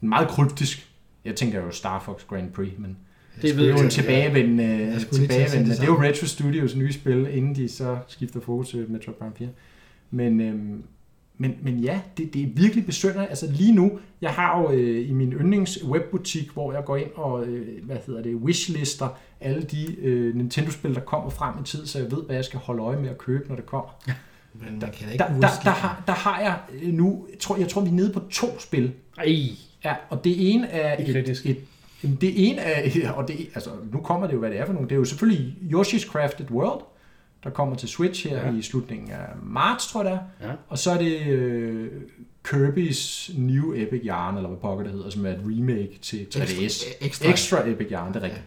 [0.00, 0.90] Meget kryptisk.
[1.24, 2.96] Jeg tænker jo Star Fox Grand Prix, men
[3.42, 5.70] Det ved jo en tilbagevendende, Jeg tilbagevendende.
[5.70, 9.12] det Det er jo Retro Studios nye spil, inden de så skifter fokus til Metro
[9.12, 9.48] Prime 4.
[10.10, 10.82] Men, øhm,
[11.38, 13.30] men, men ja, det, det er virkelig besynderligt.
[13.30, 17.10] Altså lige nu, jeg har jo øh, i min yndlings webbutik, hvor jeg går ind
[17.14, 19.08] og, øh, hvad hedder det, wishlister
[19.40, 22.58] alle de øh, Nintendo-spil, der kommer frem i tid, så jeg ved, hvad jeg skal
[22.60, 23.88] holde øje med at købe, når det kommer.
[24.54, 27.56] Men man kan ikke Der, der, der, har, der har jeg øh, nu, jeg tror,
[27.56, 28.92] jeg tror, vi er nede på to spil.
[29.18, 29.36] Ej,
[29.84, 31.46] Ja, og det ene er Det er kritisk.
[31.46, 31.56] et,
[32.02, 34.72] et det ene er, og det, altså, nu kommer det jo, hvad det er for
[34.72, 34.88] nogle.
[34.88, 36.82] Det er jo selvfølgelig Yoshi's Crafted World,
[37.44, 38.50] der kommer til Switch her Ja.
[38.50, 38.56] ja.
[38.58, 40.20] i slutningen af marts, tror jeg.
[40.40, 40.50] Ja.
[40.68, 41.90] Og så er det øh,
[42.48, 46.62] Kirby's New Epic Yarn, eller hvad pokker det hedder, som er et remake til 3DS.
[46.62, 47.30] Ekstra, ekstra.
[47.30, 48.44] Extra Epic Yarn, det er rigtigt.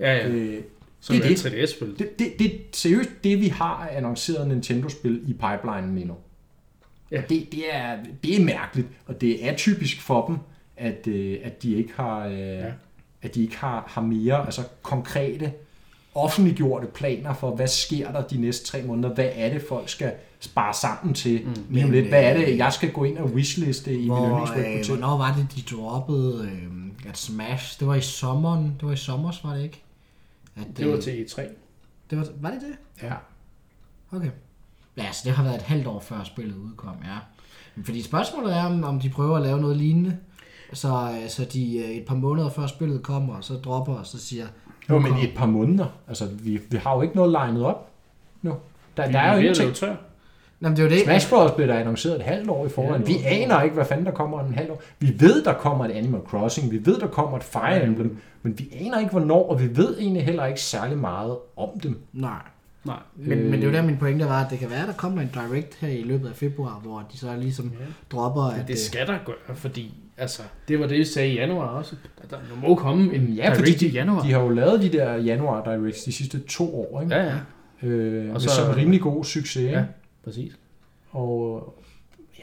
[0.00, 0.28] ja, ja.
[0.28, 0.62] Øh,
[1.00, 1.64] Som det er er et det.
[1.64, 1.98] 3DS-spil.
[1.98, 6.14] det, det, det er seriøst det, vi har annonceret Nintendo-spil i pipelinen lige nu.
[7.10, 7.22] Ja.
[7.22, 10.36] Og Det, det, er, det er mærkeligt, og det er typisk for dem,
[10.76, 12.64] at, øh, at de ikke har, øh, ja.
[13.22, 15.52] at de ikke har, har mere altså konkrete
[16.14, 20.12] offentliggjorte planer for, hvad sker der de næste tre måneder, hvad er det, folk skal
[20.40, 21.54] spare sammen til, mm.
[21.70, 23.98] lige om Men, lidt, hvad er øh, det, jeg skal gå ind og wishliste i
[23.98, 24.88] min Hvor, øh, yndlingswebbutik.
[24.88, 27.80] hvornår var det, de droppede øh, at Smash?
[27.80, 28.64] Det var i sommeren.
[28.80, 29.82] Det var i sommers, var det ikke?
[30.56, 31.42] At, Det var øh, til E3.
[32.10, 33.02] Det var, var det det?
[33.02, 33.14] Ja.
[34.12, 34.30] Okay.
[34.96, 37.18] Ja, altså det har været et halvt år før spillet udkom, ja.
[37.76, 40.16] Men Fordi spørgsmålet er, om, om de prøver at lave noget lignende,
[40.72, 44.18] så, øh, så de øh, et par måneder før spillet kommer, så dropper og så
[44.18, 44.46] siger,
[44.90, 45.86] Jo, men i et par måneder.
[46.08, 47.88] Altså, vi, vi har jo ikke noget legnet op
[48.42, 48.54] nu.
[48.96, 49.74] Der, Vi der er jo ingenting.
[49.74, 49.94] tør.
[50.60, 51.04] Nå, men det er jo det.
[51.04, 51.50] Smash Bros.
[51.50, 53.02] blev der annonceret et halvt år i forvejen.
[53.02, 54.82] Ja, Vi var- aner ikke, hvad fanden der kommer om en halvt år.
[54.98, 56.70] Vi ved, der kommer et Animal Crossing.
[56.70, 58.18] Vi ved, der kommer et Fire Emblem.
[58.42, 61.98] Men vi aner ikke, hvornår, og vi ved egentlig heller ikke særlig meget om dem.
[62.12, 62.30] Nej.
[62.84, 62.96] Nej.
[63.16, 63.44] Men, øh.
[63.44, 65.22] men det er jo der, min pointe var, at det kan være, at der kommer
[65.22, 67.84] en direct her i løbet af februar, hvor de så ligesom Ja.
[68.16, 68.56] dropper, at...
[68.56, 71.66] Men det øh, skal der gøre, fordi altså, det var det, vi sagde i januar
[71.66, 71.96] også.
[72.22, 74.22] Der, der må komme en Ja, ja, fordi direct de, i januar.
[74.22, 77.14] de har jo lavet de der januar directs de sidste to år, ikke?
[77.14, 77.34] Ja, ja,
[77.82, 79.70] Øh, Og og så- som rimelig god succes, ikke?
[79.78, 79.84] ja,
[80.24, 80.52] præcis.
[81.10, 81.74] Og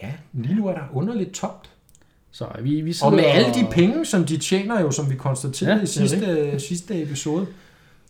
[0.04, 1.70] ja, lige nu er der underligt tomt.
[2.32, 5.72] Så vi, vi Og med alle de penge, som de tjener jo, som vi konstaterede
[5.72, 7.48] Ja, ja, i det sidste, sidste episode,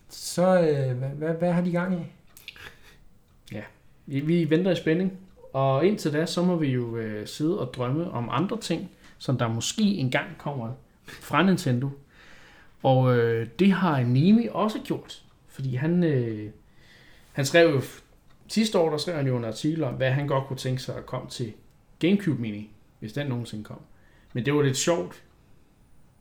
[0.09, 2.05] så øh, hvad, hvad, hvad har de gang i?
[4.07, 5.13] Vi, vi venter i spænding,
[5.53, 9.37] og indtil da, så må vi jo øh, sidde og drømme om andre ting, som
[9.37, 10.73] der måske engang kommer
[11.05, 11.89] fra Nintendo.
[12.83, 16.49] Og øh, det har Nemi også gjort, fordi han, øh,
[17.31, 17.81] han skrev jo,
[18.47, 20.97] sidste år der skrev han jo en artikel om, hvad han godt kunne tænke sig
[20.97, 21.53] at komme til
[21.99, 23.79] Gamecube Mini, hvis den nogensinde kom.
[24.33, 25.23] Men det var lidt sjovt,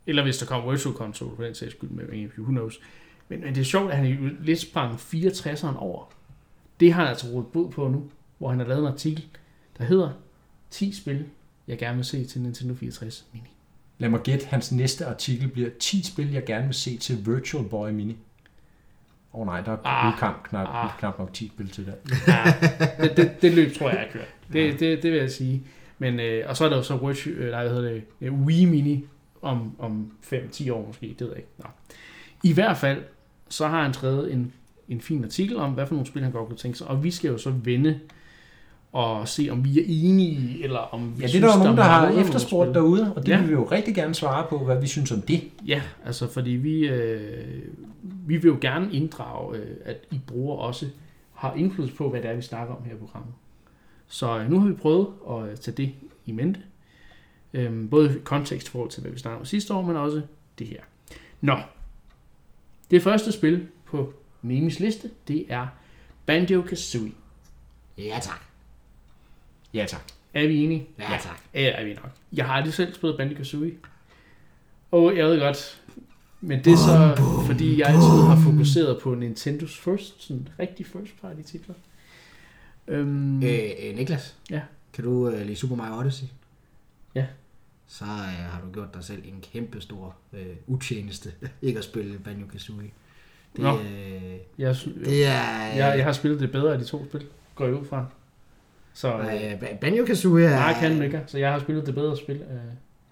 [0.07, 2.79] eller hvis der kom Virtual Console, for den sags skyld med GameCube, who knows.
[3.27, 6.05] Men, men det er sjovt, at han jo lidt sprang 64'eren over.
[6.79, 9.27] Det har han altså rådet bod på nu, hvor han har lavet en artikel,
[9.77, 10.11] der hedder
[10.69, 11.25] 10 spil,
[11.67, 13.47] jeg gerne vil se til Nintendo 64 Mini.
[13.97, 17.65] Lad mig gætte, hans næste artikel bliver 10 spil, jeg gerne vil se til Virtual
[17.69, 18.17] Boy Mini.
[19.33, 20.99] Åh oh, nej, der er Ah, kamp, knap, ah.
[20.99, 21.95] knap nok 10 spil til det.
[22.27, 22.53] Ja,
[23.03, 24.27] det, det, det løb tror jeg er kørt.
[24.53, 25.63] Det, det, det vil jeg sige.
[25.99, 28.33] Men, øh, og så er der jo så Virtual, øh, nej, hvad hedder det, øh,
[28.33, 29.05] Wii Mini
[29.41, 31.49] om, om 5-10 år måske, det ved jeg ikke.
[31.57, 31.65] Nå.
[32.43, 33.03] I hvert fald,
[33.49, 34.53] så har han skrevet en,
[34.89, 37.11] en fin artikel om, hvad for nogle spil han godt kunne tænke sig, og vi
[37.11, 37.99] skal jo så vende
[38.95, 41.63] og se, om vi er enige, eller om vi Ja, det er synes, der jo
[41.63, 43.39] nogen, der har mangler nogle efterspurgt derude, og det Ja.
[43.39, 45.43] vil vi jo rigtig gerne svare på, hvad vi synes om det.
[45.67, 47.61] Ja, altså fordi vi, øh,
[48.03, 50.85] vi vil jo gerne inddrage, øh, at I bruger også
[51.33, 53.33] har indflydelse på, hvad det er, vi snakker om her i programmet.
[54.07, 55.91] Så øh, nu har vi prøvet at øh, tage det
[56.25, 56.59] i mente.
[57.53, 60.21] Øhm, både i kontekst i forhold til, hvad vi snakkede om sidste år, men også
[60.59, 60.79] det her.
[61.41, 61.57] Nå,
[62.91, 65.67] det første spil på Nemis liste, det er
[66.31, 67.11] Banjo-Kazooie.
[67.97, 68.41] Ja, tak.
[69.75, 70.01] Ja tak.
[70.33, 70.87] Er vi enige?
[70.99, 71.19] Ja, ja.
[71.21, 71.41] tak.
[71.53, 72.09] Ja, er vi nok.
[72.33, 73.71] Jeg har aldrig selv spillet Banjo-Kazooie.
[74.91, 75.81] Og jeg ved godt,
[76.41, 81.21] men det er så, fordi jeg altid har fokuseret på Nintendos first, sådan rigtig first
[81.21, 81.75] party titler.
[82.87, 84.35] Øhm, Øh, øh, Niklas?
[84.49, 84.61] Ja.
[84.93, 86.25] Kan du øh, lide Super Mario Odyssey?
[87.87, 88.09] så øh,
[88.51, 92.91] har du gjort dig selv en kæmpe stor øh, utjeneste, ikke at spille Banjo-Kazooie.
[93.55, 93.79] Det, Nå.
[93.79, 93.83] øh,
[94.57, 95.65] Jeg, det er...
[95.65, 98.05] jeg, jeg har spillet det bedre af de to spil, går jeg ud fra.
[98.97, 100.49] Så øh, Øh, Ba- Banjo-Kazooie er...
[100.49, 101.21] nej, kan den ikke.
[101.27, 102.41] Så jeg har spillet det bedre spil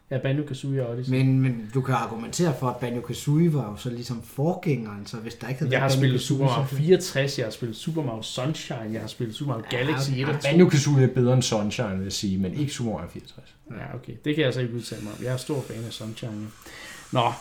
[0.10, 1.12] af, af Banjo-Kazooie og Odyssey.
[1.12, 5.34] Men, men du kan argumentere for, at Banjo-Kazooie var jo så ligesom forgængeren, så hvis
[5.36, 8.22] der ikke havde jeg har spillet Super Mario så- 64, jeg har spillet Super Mario
[8.22, 10.40] Sunshine, jeg har spillet Super Mario Galaxy 1 og 2.
[10.50, 13.56] Banjo-Kazooie er bedre end Sunshine, vil jeg sige, men ikke Super Mario 64.
[13.72, 14.14] Ja, okay.
[14.26, 15.24] Det kan jeg så ikke udtale mig om.
[15.26, 16.32] Jeg er stor fan af Sunshine.
[16.32, 17.20] Ja.
[17.20, 17.32] Nå,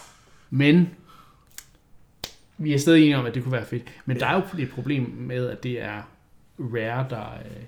[0.50, 0.90] men
[2.58, 3.82] vi er stadig enige om, at det kunne være fedt.
[4.06, 6.02] Men der er jo et problem med, at det er
[6.58, 7.62] Rare, der, øh,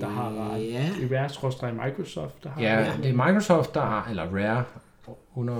[0.00, 0.60] der har ret.
[0.72, 1.18] Ja, det er
[1.62, 3.02] Rare Microsoft, der har Ja, ret.
[3.02, 4.64] det er Microsoft, der har, eller Rare,
[5.34, 5.54] under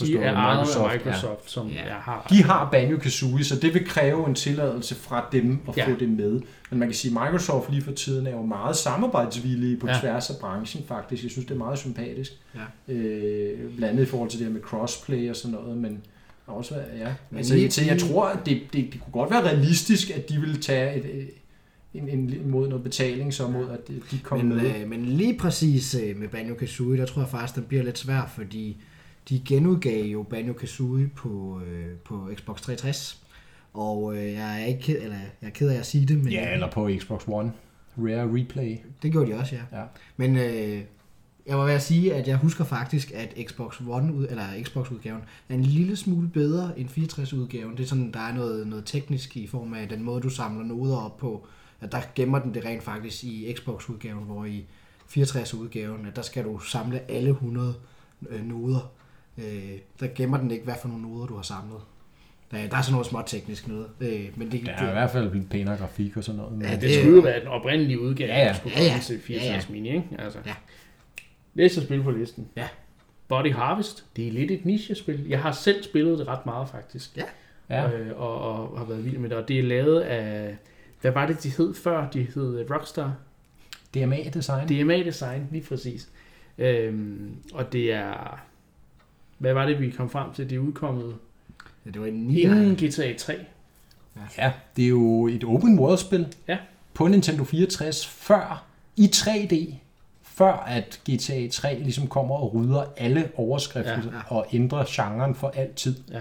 [0.00, 1.82] De er Microsoft, Microsoft, som Ja.
[1.86, 2.26] jeg har.
[2.30, 2.36] Ja.
[2.36, 5.86] De har Banjo-Kazooie, så det vil kræve en tilladelse fra dem at Ja.
[5.86, 6.40] få det med.
[6.70, 9.92] Men man kan sige, at Microsoft lige for tiden er jo meget samarbejdsvillige på Ja.
[9.94, 10.00] ja.
[10.00, 11.22] tværs af branchen faktisk.
[11.22, 12.32] Jeg synes, det er meget sympatisk.
[12.54, 12.94] Ja.
[12.94, 16.02] Øh, blandt andet i forhold til det her med crossplay og sådan noget, men
[16.46, 17.08] også, ja.
[17.30, 20.40] Men Altså, lige- jeg tror, at det, det, det kunne godt være realistisk, at de
[20.40, 21.30] ville tage et,
[21.94, 24.80] en, en, mod noget betaling, så mod at de de kom men, med.
[24.82, 28.32] øh, men lige præcis øh, med Banjo-Kazooie, der tror jeg faktisk, den bliver lidt svær,
[28.34, 28.76] fordi
[29.28, 33.22] de genudgav jo Banjo-Kazooie på, øh, på Xbox 360.
[33.74, 36.32] Og øh, jeg er ikke ked, eller jeg er ked af at sige det, men
[36.32, 37.52] Ja, eller på Xbox One.
[37.98, 38.76] Rare Replay.
[39.02, 39.78] det gjorde de også, ja.
[39.80, 39.84] Ja.
[40.16, 40.80] Men øh,
[41.46, 45.20] jeg var ved at sige, at jeg husker faktisk, at Xbox One, ud- eller Xbox-udgaven,
[45.48, 47.76] er en lille smule bedre end 64-udgaven.
[47.76, 50.64] Det er sådan, der er noget, noget teknisk i form af den måde, du samler
[50.64, 51.46] noder op på.
[51.84, 54.64] At der gemmer den det rent faktisk i Xbox-udgaven, hvor i
[55.10, 57.74] 64-udgaven, at der skal du samle alle 100
[58.30, 58.92] øh, noder.
[59.38, 61.80] Øh, der gemmer den ikke, hvad for nogle noder, du har samlet.
[62.50, 63.86] Der, der er sådan noget småt teknisk noget.
[64.00, 66.52] Øh, men det, Der er i hvert fald lidt pænere grafik og sådan noget.
[66.58, 68.48] Men Ja, Det, det- det skulle jo være den oprindelige udgave, Ja, ja.
[68.48, 68.98] der skulle Ja, ja.
[69.02, 70.08] til 64 Ja, mini, ikke?
[70.18, 70.38] Altså.
[70.46, 70.54] Ja.
[71.54, 72.48] Næste spil på listen.
[72.56, 72.68] Ja.
[73.28, 74.04] Body Harvest.
[74.16, 75.26] Det er lidt et niche-spil.
[75.28, 77.18] Jeg har selv spillet det ret meget, faktisk.
[77.70, 77.92] ja.
[77.92, 79.38] Øh, og, og har været vild med det.
[79.38, 80.56] Og det er lavet af...
[81.04, 82.10] Hvad var det, de hed før?
[82.10, 83.14] De hed Rockstar.
[83.94, 84.68] DMA-design.
[84.68, 86.08] DMA Design, lige præcis.
[86.58, 88.40] Øhm, og det er...
[89.38, 90.50] Hvad var det, vi kom frem til?
[90.50, 91.14] Det er udkommet
[91.86, 93.34] ja, det var en 9 inden GTA 3.
[94.38, 96.58] Ja, det er jo et open world-spil Ja.
[96.94, 98.64] på Nintendo 64 før
[98.96, 99.74] i 3D,
[100.22, 104.16] før at GTA 3 ligesom kommer og rydder alle overskrifter Ja, ja, ja.
[104.16, 104.22] ja.
[104.36, 105.94] og ændrer genren for altid.
[106.10, 106.20] Ja.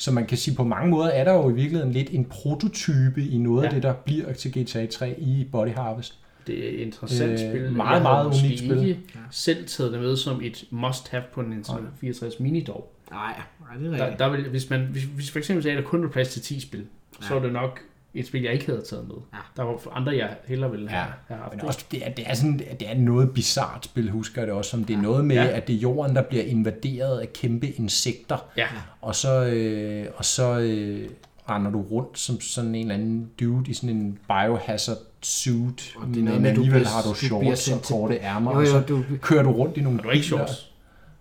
[0.00, 3.22] Så man kan sige, på mange måder er der jo i virkeligheden lidt en prototype
[3.22, 3.66] i noget Ja.
[3.68, 6.18] af det, der bliver til GTA 3 i Body Harvest.
[6.46, 7.72] Det er et interessant Øh, spil.
[7.72, 8.78] meget, meget unikt spil.
[8.88, 9.20] ikke Ja.
[9.30, 11.90] selv taget det med som et must-have på en Nintendo Nej.
[12.00, 12.92] 64 Mini dog.
[13.10, 14.18] Nej, nej, det er Der, rigtigt.
[14.18, 16.42] der vil, hvis, man, hvis, hvis for eksempel sagde, at der kun var plads til
[16.42, 16.84] 10 spil,
[17.20, 17.26] ja.
[17.26, 17.80] så var det nok
[18.20, 19.16] et spil, jeg ikke havde taget med.
[19.32, 19.38] Ja.
[19.56, 21.56] Der var andre, jeg hellere ville have, Ja, have haft.
[21.56, 24.54] Men også, det, er, det, er sådan, det er noget bizart spil, husker jeg det
[24.56, 25.44] også, som det er noget med, Ja.
[25.44, 25.56] ja.
[25.56, 28.66] at det er jorden, der bliver invaderet af kæmpe insekter, Ja,
[29.00, 31.08] og så, øh, og så øh,
[31.50, 36.06] render du rundt som sådan en eller anden dude i sådan en biohazard suit, Og
[36.08, 37.82] det er noget men at du alligevel bliver- har du du bliver shorts og sendt
[37.82, 40.10] til- korte ærmer, Jo, og jo, så du, kører du rundt i nogle og du
[40.10, 40.67] ikke shorts.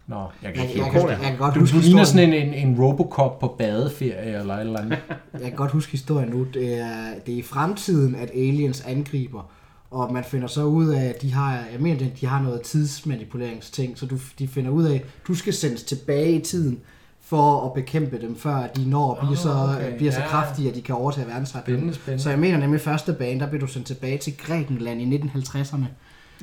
[0.08, 2.04] Nå, jeg kan jeg, ikke jeg, huske kan, jeg kan godt Du, huske du ligner
[2.04, 4.98] sådan en, en Robocop på badeferie eller et eller andet.
[5.34, 6.44] Jeg kan godt huske historien nu.
[6.54, 9.52] Det er, det er i fremtiden, at aliens angriber,
[9.92, 13.98] og man finder så ud af, at de har, jeg mener, de har noget tidsmanipuleringsting,
[13.98, 16.80] så du, de finder ud af, at du skal sendes tilbage i tiden
[17.22, 19.98] for at bekæmpe dem, før de når at blive, Åh, så, okay.
[19.98, 20.28] bliver så Ja.
[20.28, 21.80] kraftige, at de kan overtage verdensretningen.
[21.80, 22.24] Spændende, spændende.
[22.24, 25.86] Så jeg mener nemlig, første bane, der bliver du sendt tilbage til Grækenland i 1950'erne,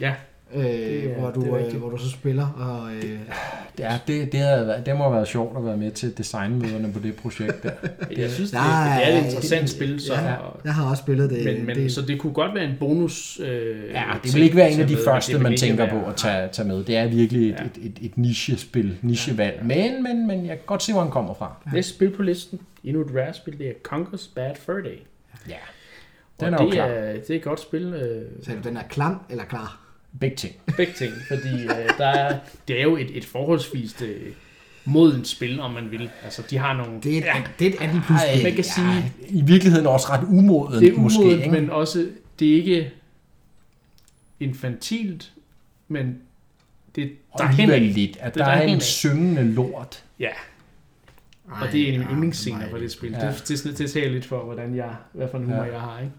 [0.00, 0.14] Ja,
[0.54, 1.78] øh, er- hvor, det du, er øh, rigtigt.
[1.78, 2.46] hvor du så spiller.
[2.56, 3.18] Og, øh,
[3.78, 6.92] Ja, det, det, havde været, det må have været sjovt at være med til designmøderne
[6.92, 7.70] på det projekt der.
[8.22, 10.00] jeg synes, det, Nej, det er et det- interessant spil.
[10.00, 10.34] Så, ja.
[10.34, 11.44] og- jeg har også spillet det.
[11.44, 13.40] men, men, det så det kunne godt være en bonus.
[13.44, 16.02] Øh, Ja, det vil ikke være en af de med, første, det man tænker være-
[16.02, 16.84] på at tage, tage med.
[16.84, 17.64] Det er virkelig et, Ja.
[17.64, 19.60] et, et, et nichespil, nichevalg.
[19.64, 21.52] Men, men, men jeg kan godt se, hvor han kommer fra.
[21.72, 24.98] Næste spil på listen, endnu et rare spil, det er Conker's Bad Fur Day.
[25.48, 25.54] Ja,
[26.38, 26.78] Og den er jo det.
[26.78, 27.82] Er, det er et godt spil.
[27.94, 29.80] Øh, Sagde du, den er klam eller klar?
[30.20, 30.54] Begge ting.
[30.76, 34.32] begge ting, fordi øh, der er, det er jo et, et forholdsvis øh,
[34.84, 36.10] modent spil, om man vil.
[36.24, 37.00] Altså, de har nogle...
[37.02, 37.42] Det er et, ja.
[37.58, 40.98] det er et 18 plus man kan sige, I virkeligheden også ret umodent, det er
[40.98, 41.18] måske.
[41.20, 41.60] umodent, Ikke?
[41.60, 42.90] men også, det er ikke
[44.40, 45.32] infantilt,
[45.88, 46.18] men
[46.96, 48.80] det Og der er lidt, at Det er der er en derhenad.
[48.80, 50.04] syngende lort.
[50.20, 50.28] Ja,
[51.52, 53.10] Ej, og det er en af mine ja, yndlingsscener på det spil.
[53.10, 53.26] Ja.
[53.48, 55.72] Det, det, det taler lidt for, hvordan jeg, hvad for en humor Ja.
[55.72, 56.12] jeg har, ikke?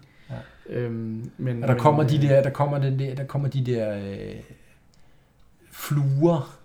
[0.68, 3.48] Øhm, men, Og der kommer men, de øh, der, der kommer den der, der kommer
[3.48, 4.34] de der øh,
[5.70, 6.58] fluer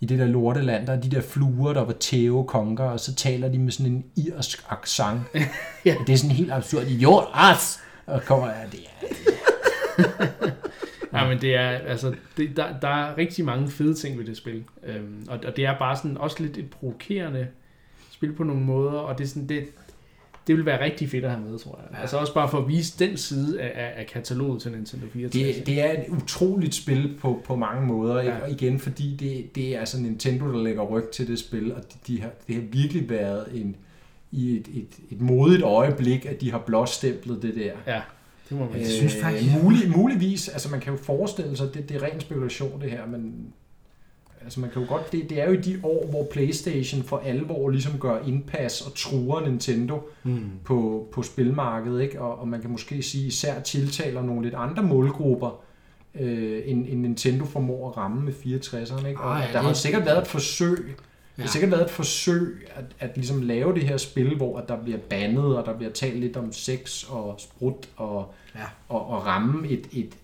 [0.00, 0.86] i det der lorteland.
[0.86, 3.92] Der er de der fluer, der var tæve konger, og så taler de med sådan
[3.92, 5.20] en irsk accent.
[5.84, 5.96] Ja.
[6.06, 6.82] Det er sådan helt absurd.
[6.82, 7.80] Idiot, as!
[8.06, 9.06] Og kommer, ja, det er,
[11.12, 14.36] Ja, men det er, altså, det, der, der er rigtig mange fede ting ved det
[14.36, 14.64] spil.
[14.86, 17.46] Øhm, og, og det er bare sådan også lidt et provokerende
[18.10, 19.64] spil på nogle måder, og det er sådan, det,
[20.46, 21.96] det vil være rigtig fedt at have med, tror jeg.
[21.96, 22.00] Ja.
[22.00, 25.56] Altså også bare for at vise den side af, af, af kataloget til Nintendo 64.
[25.56, 28.38] Det, det er et utroligt spil på, på mange måder, Ja.
[28.42, 31.82] og igen fordi det, det er altså Nintendo, der lægger ryg til det spil, og
[31.82, 33.76] de, de har, det har virkelig været en,
[34.32, 37.72] i et, et, et modigt øjeblik, at de har blåstemplet det der.
[37.94, 38.00] Ja,
[38.48, 38.96] det må man Jeg sige.
[38.98, 42.80] synes faktisk- mulig, muligvis, altså man kan jo forestille sig, det, det er ren spekulation
[42.80, 43.34] det her, men
[44.46, 47.18] altså man kan jo godt, det, det er jo i de år, hvor Playstation for
[47.24, 50.50] alvor ligesom gør indpas og truer Nintendo Mm.
[50.64, 52.20] på, på spilmarkedet, ikke?
[52.20, 55.60] Og, og man kan måske sige især tiltaler nogle lidt andre målgrupper,
[56.20, 59.06] øh, end, end Nintendo formår at ramme med 64'erne.
[59.08, 59.20] Ikke?
[59.20, 60.84] Og ja, der har det- sikkert været et forsøg.
[60.88, 60.92] Ja.
[61.36, 64.68] det har sikkert været et forsøg at, at ligesom lave det her spil, hvor at
[64.68, 68.60] der bliver bandet, og der bliver talt lidt om sex og sprut, og, Ja.
[68.88, 70.14] og, og ramme et, et,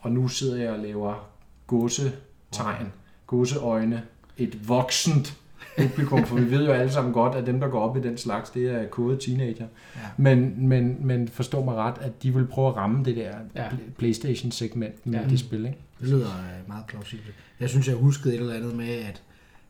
[0.00, 1.28] og nu sidder jeg og laver
[1.66, 2.92] gåsetegn,
[3.30, 4.02] gåseøjne,
[4.38, 5.36] et voksent
[5.76, 8.18] publikum, for vi ved jo alle sammen godt, at dem, der går op i den
[8.18, 9.66] slags, det er kode teenager.
[9.96, 10.00] Ja.
[10.16, 13.68] Men, men, men forstå mig ret, at de vil prøve at ramme det der Ja.
[13.98, 15.28] Playstation-segment med Ja.
[15.28, 15.78] det spil, ikke?
[16.00, 17.34] Det lyder øh, meget plausibelt.
[17.60, 19.22] Jeg synes, jeg huskede et eller andet med, at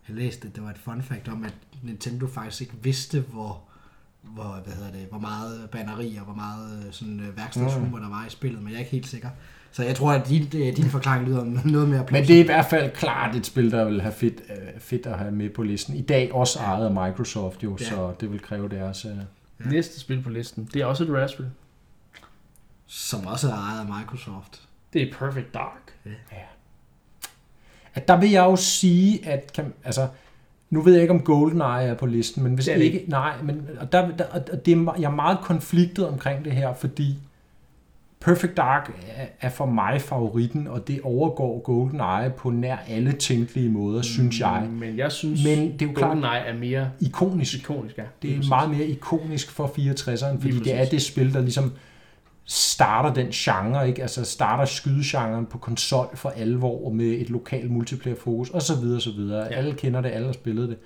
[0.08, 3.60] jeg læste, at det var et fun fact om, at Nintendo faktisk ikke vidste, hvor,
[4.22, 8.08] hvor, hvad hedder det, hvor meget banneri og hvor meget øh, sådan, øh, værkstedshumor der
[8.08, 9.28] var i spillet, men jeg er ikke helt sikker.
[9.72, 12.46] Så jeg tror, at din, øh, din forklaring lyder noget mere Men det er i
[12.46, 15.62] hvert fald klart et spil, der vil have fedt, øh, fedt at have med på
[15.62, 15.94] listen.
[15.96, 17.84] I dag også ejet af Microsoft jo, Ja.
[17.84, 17.90] ja.
[17.90, 19.04] så det vil kræve deres...
[19.04, 19.10] Øh,
[19.64, 19.70] Ja.
[19.70, 21.46] Næste spil på listen, det er også et rare-spil.
[22.86, 24.60] som også er ejet af Microsoft.
[24.92, 25.92] Det er Perfect Dark.
[27.94, 30.08] at der vil jeg jo sige, at kan, altså,
[30.70, 33.04] nu ved jeg ikke, om GoldenEye er på listen, men hvis Det er det ikke,
[33.08, 36.74] nej, men og der, der, og det er, jeg er meget konfliktet omkring det her,
[36.74, 37.18] fordi
[38.20, 38.90] Perfect Dark
[39.40, 44.68] er, for mig favoritten, og det overgår GoldenEye på nær alle tænkelige måder, synes jeg.
[44.70, 47.54] Men jeg synes, Men det er jo klart- GoldenEye er mere Ikonisk.
[47.54, 47.98] ikonisk.
[47.98, 48.02] Ja.
[48.22, 51.72] Det er meget mere ikonisk for 64'eren, fordi det er det spil, der ligesom
[52.44, 54.02] starter den genre, ikke?
[54.02, 59.00] Altså starter skydegenren på konsol for alvor med et lokalt multiplayer fokus og så videre,
[59.00, 59.42] så videre.
[59.50, 59.54] Ja.
[59.56, 60.76] Alle kender det, alle har spillet det.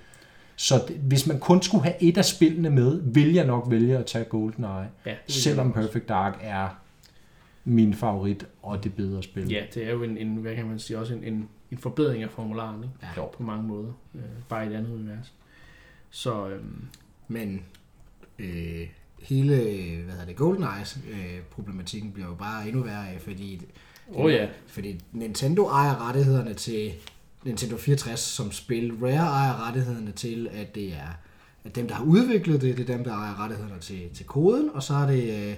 [0.55, 3.97] Så det, hvis man kun skulle have et af spillene med, vil jeg nok vælge
[3.97, 5.73] at tage GoldenEye, Ja, selvom.
[5.73, 6.67] Perfect Dark er
[7.65, 9.49] min favorit og det bedre spil.
[9.49, 12.23] Ja, det er jo en, en hvad kan man sige, også en, en, en forbedring
[12.23, 12.95] af formularen, ikke?
[13.01, 13.21] Ja.
[13.21, 13.27] Jo.
[13.27, 13.93] på mange måder.
[14.15, 15.33] Øh, bare i et andet univers.
[16.09, 16.85] Så øhm,
[17.27, 17.63] Men
[18.39, 18.87] øh,
[19.21, 19.55] hele
[20.03, 23.61] hvad hedder det, GoldenEye-problematikken bliver jo bare endnu værre af, fordi,
[24.13, 24.47] Åh ja.
[24.67, 26.91] fordi Nintendo ejer rettighederne til
[27.43, 28.93] Nintendo 64 som spil.
[29.01, 31.17] Rare ejer rettighederne til, at det er
[31.65, 34.69] at dem, der har udviklet det, det er dem, der ejer rettighederne til, til koden,
[34.73, 35.55] og så er det, øh,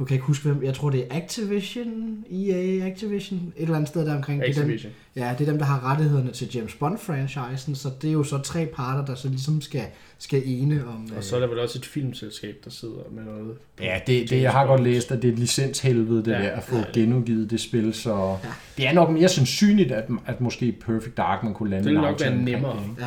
[0.00, 3.74] nu kan jeg ikke huske hvem, jeg tror det er Activision, EA Activision, et eller
[3.74, 4.40] andet sted der omkring.
[4.42, 4.92] Det er dem, Activision.
[5.16, 8.38] Ja, det er dem, der har rettighederne til James Bond-franchisen, så det er jo så
[8.38, 9.84] tre parter, der så ligesom skal,
[10.18, 11.08] skal ene om...
[11.16, 13.56] Og så er der vel også et filmselskab, der sidder med noget.
[13.80, 14.88] Ja, det, det jeg har godt Bond.
[14.88, 16.38] læst, at det er et licenshelvede, det Ja.
[16.38, 16.44] ja.
[16.44, 16.84] der, at få ja.
[16.94, 18.48] genudgivet det spil, så ja.
[18.76, 21.98] det er nok mere sandsynligt, at, at måske Perfect Dark man kunne lande Det vil
[21.98, 22.82] en nok være nemmere.
[23.00, 23.06] Ja.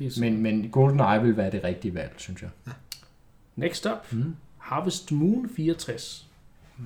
[0.00, 0.10] Ja.
[0.20, 2.50] Men, men GoldenEye vil være det rigtige valg, synes jeg.
[3.56, 4.34] Next up, Mm.
[4.58, 6.27] Harvest Moon 64.
[6.78, 6.84] Mm,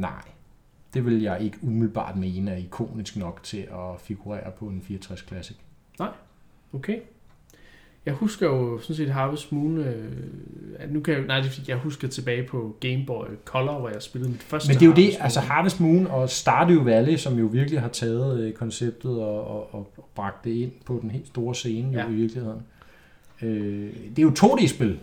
[0.00, 0.22] nej,
[0.94, 5.24] det vil jeg ikke umiddelbart mene er ikonisk nok til at figurere på en 64
[5.28, 5.56] Classic.
[6.74, 6.98] Okay.
[8.06, 10.12] Jeg husker jo sådan set Harvest Moon, øh,
[10.78, 13.78] at nu kan jeg, nej, det er fordi, jeg husker tilbage på Game Boy Color,
[13.78, 16.30] hvor jeg spillede mit første Men det er jo det, Harvest altså Harvest Moon og
[16.30, 20.50] Stardew Valley, som jo virkelig har taget øh, konceptet og, og, og, og bragt det
[20.50, 22.04] ind på den helt store scene Ja.
[22.04, 22.62] jo, i virkeligheden.
[23.42, 24.98] Øh, det er jo 2D-spil.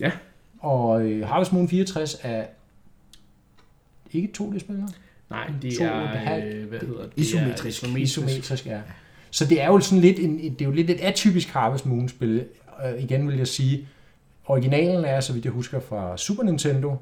[0.00, 0.10] Ja.
[0.62, 2.44] Og øh, Harvest Moon 64 er
[4.12, 4.88] ikke et 2D-spil, nej?
[5.30, 6.54] Nej, det To er, halvt.
[6.54, 7.12] øh, hvad hedder det?
[7.16, 7.82] Isometrisk.
[7.82, 8.18] Er isometrisk.
[8.18, 8.80] Isometrisk, ja.
[9.30, 12.44] Så det er jo sådan lidt, en, det er jo lidt et atypisk Harvest Moon-spil.
[12.86, 13.88] Øh, igen vil jeg sige,
[14.46, 16.96] originalen er, så vidt jeg husker, fra Super Nintendo.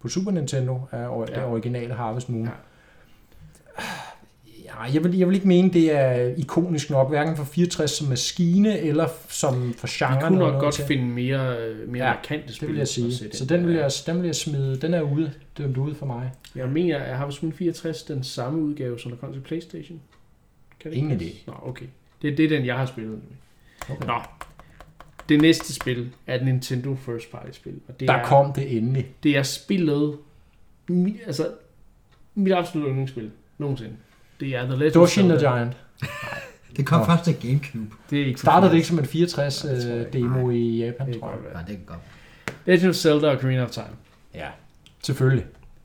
[0.00, 1.34] På Super Nintendo er or- Ja.
[1.34, 2.44] det originale Harvest Moon.
[2.44, 2.50] Ja.
[4.78, 8.08] Ja, jeg, vil, jeg vil ikke mene, det er ikonisk nok, hverken for 64 som
[8.08, 10.20] maskine, eller som for Vi genren.
[10.20, 10.84] kunne nok godt til.
[10.84, 12.66] finde mere, øh, mere Ja, markante spil.
[12.68, 13.12] Det vil jeg sige.
[13.32, 14.76] Så den vil jeg, den vil jeg smide.
[14.80, 15.32] Den er ude.
[15.58, 16.30] Dømt ude for mig.
[16.54, 20.00] Jeg mener, at Harvest Moon 64 den samme udgave, som der kom til Playstation?
[20.80, 21.30] Kan det Ingen idé.
[21.46, 21.86] Nå, okay.
[22.22, 23.20] Det, det er den, jeg har spillet.
[23.90, 24.06] Okay.
[24.06, 24.14] Nå.
[25.28, 27.74] Det næste spil er et Nintendo First Party spil.
[27.88, 29.06] Og det Der er, kom det endelig.
[29.22, 30.16] Det er spillet...
[31.26, 31.48] Altså,
[32.34, 33.30] mit absolut yndlingsspil.
[33.58, 33.92] Nogensinde.
[34.40, 35.54] Det er The Legend of Doshin the Zelda.
[35.56, 35.76] Giant.
[36.76, 37.06] Det kom Nå.
[37.06, 37.86] først til Gamecube.
[38.10, 40.18] Det er ikke Startede det ikke som en 64 Nej, det tror jeg øh, ikke.
[40.18, 41.38] demo i Japan, Det tror jeg?
[41.42, 41.98] godt Nej, det kan godt.
[42.66, 43.86] Legend of Zelda og Ocarina of Time.
[44.34, 44.46] Ja,
[45.04, 45.44] selvfølgelig.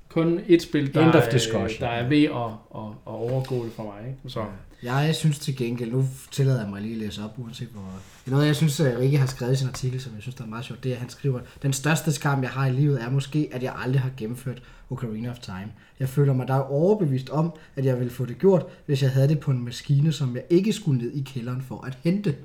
[0.10, 1.70] kun et spil, der, End of er, discussion.
[1.80, 2.32] der er ved at,
[2.76, 4.08] at, at overgå det for mig.
[4.08, 4.20] Ikke?
[4.28, 4.44] Så,
[4.84, 7.84] Jeg synes til gengæld, nu tillader jeg mig lige at læse op, uanset hvor...
[8.26, 10.48] Noget, jeg synes, at Rikke har skrevet i sin artikel, som jeg synes, der er
[10.48, 13.10] meget sjovt, det er, at han skriver, den største skam, jeg har i livet, er
[13.10, 15.68] måske, at jeg aldrig har gennemført Ocarina of Time.
[16.00, 19.28] Jeg føler mig der overbevist om, at jeg ville få det gjort, hvis jeg havde
[19.28, 22.36] det på en maskine, som jeg ikke skulle ned i kælderen for at hente.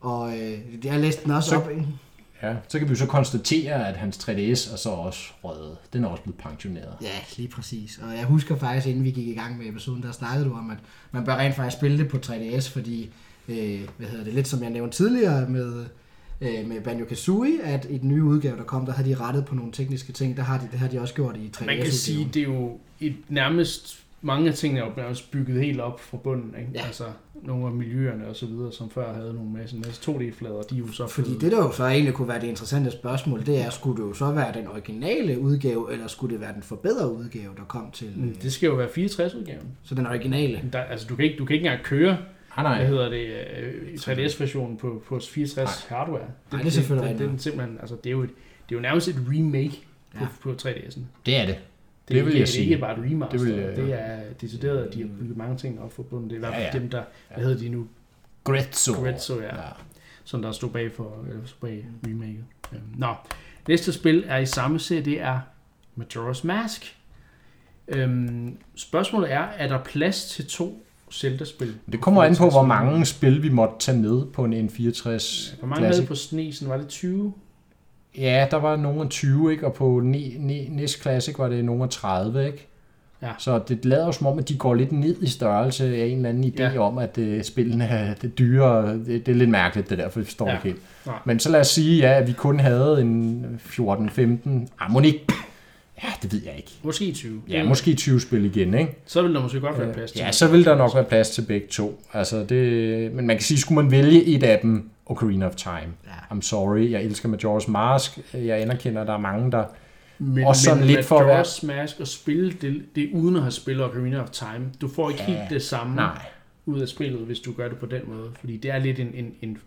[0.00, 1.70] Og øh, jeg læste den også Så- op.
[2.42, 5.76] Ja, så kan vi så konstatere, at hans 3DS er så også røget.
[5.92, 6.94] Den er også blevet pensioneret.
[7.02, 8.00] Ja, lige præcis.
[8.02, 10.70] Og jeg husker faktisk, inden vi gik i gang med episoden, der snakkede du om,
[10.70, 10.76] at
[11.12, 13.10] man bør rent faktisk spille det på 3DS, fordi,
[13.48, 15.86] øh, hvad hedder det, lidt som jeg nævnte tidligere med,
[16.40, 19.54] øh, med Banjo-Kazooie, at i den nye udgave, der kom, der har de rettet på
[19.54, 21.66] nogle tekniske ting, der har de, det har de også gjort i 3DS.
[21.66, 25.62] man kan sige, det er jo et, nærmest mange af tingene er jo nærmest bygget
[25.64, 26.54] helt op fra bunden.
[26.58, 26.70] Ikke?
[26.74, 26.86] Ja.
[26.86, 27.04] Altså
[27.42, 30.78] nogle af miljøerne og så videre, som før havde nogle masse, masse 2D-flader, de er
[30.78, 33.60] jo så Fordi blevet- det, der jo så egentlig kunne være det interessante spørgsmål, det
[33.60, 37.12] er, skulle det jo så være den originale udgave, eller skulle det være den forbedrede
[37.12, 38.12] udgave, der kom til...
[38.16, 39.66] Mm, Øh, det skal jo være 64-udgaven.
[39.82, 40.60] så den originale.
[40.72, 42.16] Der, altså, du kan, ikke, du kan ikke engang køre
[42.58, 43.26] Ah, nej, hvad hedder det,
[43.62, 46.26] øh, 3DS-versionen på, på 64 hardware.
[46.52, 47.46] Nej, det er selvfølgelig det, det, det, rigtigt.
[47.46, 48.30] er simpelthen, altså, det er jo, et,
[48.68, 49.82] det er jo nærmest et remake
[50.16, 50.26] på, Ja.
[50.42, 51.00] på 3DS'en.
[51.26, 51.54] det er det.
[51.54, 51.58] Det,
[52.08, 52.64] Det er vil jeg det er sige.
[52.64, 55.36] ikke bare et remaster, Det det, vil jeg- det er decideret, at de har bygget
[55.36, 56.30] mange ting op forbundet.
[56.30, 56.78] Det er i hvert fald Ja, ja.
[56.78, 57.02] dem, der,
[57.34, 57.86] hvad hedder de nu,
[58.44, 58.92] Grezzo.
[58.92, 59.56] Grezzo, ja.
[59.56, 59.62] ja.
[60.24, 62.44] som der stod bag for eller stod bag remaket.
[62.72, 63.14] Øhm, Nå,
[63.68, 65.40] næste spil er i samme serie, det er
[66.00, 66.96] Majora's Mask.
[67.88, 71.74] Øhm, spørgsmålet er, er der plads til to Zelda-spil?
[71.92, 75.66] Det kommer an på, hvor mange spil vi måtte tage med på en N64 Hvor
[75.68, 76.68] mange havde på snesen?
[76.68, 77.32] Var det 20?
[78.18, 79.66] Ja, der var nogle af 20, ikke?
[79.66, 82.46] og på NES Classic var det nogle af 30.
[82.46, 82.68] Ikke?
[83.22, 83.30] Ja.
[83.38, 86.16] Så det lader jo som om, at de går lidt ned i størrelse af en
[86.16, 86.78] eller anden idé Ja.
[86.78, 88.94] om, at uh, spillene er det dyre.
[88.94, 90.52] Det, det er lidt mærkeligt, det der, for jeg forstår Ja.
[90.52, 90.56] ja.
[90.58, 90.82] ikke helt.
[91.06, 91.14] Nej.
[91.24, 93.82] Men så lad os sige, ja, at vi kun havde en 14-15,
[94.80, 95.24] ah, må ikke,
[96.04, 96.70] ja, det ved jeg ikke.
[96.82, 97.42] Måske 20.
[97.48, 98.96] Ja, måske 20 spil igen, ikke?
[99.06, 101.30] Så vil der måske godt være plads til Ja, så vil der nok være plads
[101.30, 102.02] til begge to.
[102.12, 105.72] Altså det, men man kan sige, skulle man vælge et af dem, Ocarina of Time.
[106.06, 106.36] Ja.
[106.36, 108.18] I'm sorry, jeg elsker Majora's Mask.
[108.34, 109.64] Jeg anerkender, at der er mange, der...
[110.18, 113.36] Men, Også sådan men lidt for at være- Majora's Mask og spille det, det uden
[113.36, 114.66] at have spillet Ocarina of Time.
[114.80, 115.32] Du får ikke Ja.
[115.38, 116.18] helt det samme Nej,
[116.66, 118.28] ud af spillet, hvis du gør det på den måde.
[118.40, 119.58] Fordi det er lidt en, en, en,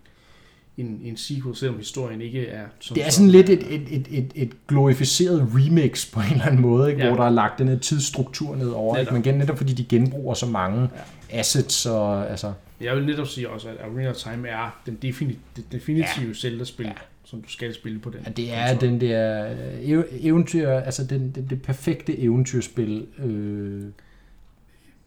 [0.81, 2.65] en, en sequel, selvom historien ikke er...
[2.79, 6.45] Som det er sådan lidt et, et, et, et, et glorificeret remix på en eller
[6.45, 7.01] anden måde, ikke?
[7.03, 7.07] Ja.
[7.07, 8.97] hvor der er lagt den her tidsstruktur ned over.
[8.97, 9.13] Ikke?
[9.13, 10.89] Men igen, netop fordi de genbruger så mange
[11.29, 11.85] assets.
[11.85, 15.71] Og, altså, Jeg vil netop sige også, at Ocarina of Time er den defini- det
[15.71, 16.33] definitive ja.
[16.33, 16.91] Zelda-spil, ja.
[16.91, 16.97] Ja.
[17.23, 18.19] som du skal spille på den.
[18.25, 23.05] at det er den der øh, ev- eventyr, altså den, det, det perfekte eventyrspil.
[23.19, 23.81] Øh,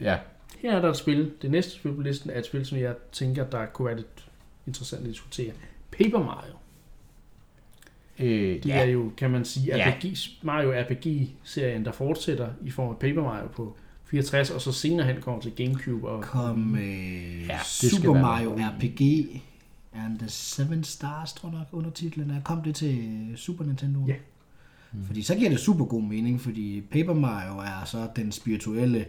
[0.01, 0.17] ja,
[0.63, 1.31] Her er der et spil.
[1.43, 4.07] Det næste spil på listen er et spil, som jeg tænker, der kunne være lidt
[4.67, 5.53] interessant at diskutere.
[5.91, 6.53] Paper Mario.
[8.19, 8.75] øh, Det ja.
[8.77, 8.81] ja.
[8.81, 9.91] er jo, kan man sige, Ja.
[9.91, 15.07] RPG, Mario RPG-serien, der fortsætter i form af Paper Mario på 64, og så senere
[15.07, 16.09] hen kommer til Gamecube.
[16.09, 19.01] Og, Kom øh, Ja, ja, Super være Mario RPG
[19.95, 22.41] and the Seven Stars, tror jeg nok, undertitlen er.
[22.43, 24.05] Kom det til Super Nintendo?
[24.09, 24.15] Ja.
[25.07, 29.07] Fordi så giver det super god mening, fordi Paper Mario er så den spirituelle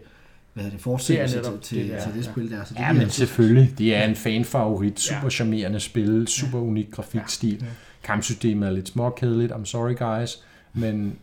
[0.55, 2.31] hvad det, fortsættelse Det er til, netop til, det der, til det ja.
[2.31, 2.63] spil der.
[2.63, 3.73] Så det Ja, men altså- selvfølgelig.
[3.77, 4.99] Det er en fanfavorit.
[4.99, 5.29] Super Ja.
[5.29, 6.27] charmerende spil.
[6.27, 7.57] Super unik grafikstil.
[7.61, 7.65] Ja.
[8.03, 9.51] Kampsystemet er lidt småkedeligt.
[9.51, 10.43] I'm sorry, guys.
[10.73, 11.15] Men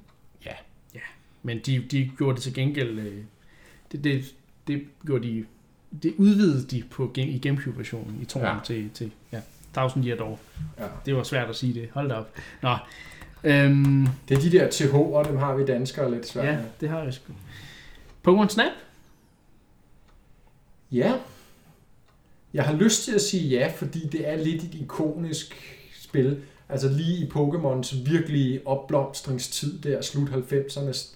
[1.44, 2.98] Men de, de gjorde det til gengæld...
[2.98, 3.14] øh,
[3.92, 4.24] Det, det,
[4.66, 5.44] det gjorde de...
[6.02, 8.52] Det udvidede de på, i Gamecube-versionen i toren ja.
[8.54, 8.60] Ja.
[8.64, 9.38] til, til ja,
[9.82, 10.38] 1000 year door.
[10.78, 10.84] Ja.
[11.06, 11.88] Det var svært at sige det.
[11.92, 12.30] Hold da op.
[12.62, 12.76] Nå.
[13.44, 17.02] Øhm, det er de der TH'er, dem har vi danskere lidt svært ja, det har
[17.02, 17.32] jeg sgu.
[18.28, 18.72] Pokémon Snap?
[20.92, 21.12] Ja.
[22.54, 25.54] Jeg har lyst til at sige ja, fordi det er lidt et ikonisk
[26.02, 26.38] spil.
[26.68, 31.08] Altså lige i Pokémons virkelige opblomstringstid der, slut 90'erne.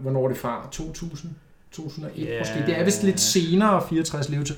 [0.00, 0.68] Hvornår er det fra?
[0.72, 1.32] 2000?
[1.72, 2.38] 2001 Ja.
[2.38, 2.66] måske?
[2.66, 4.56] Det er vist lidt senere, 64 levetid.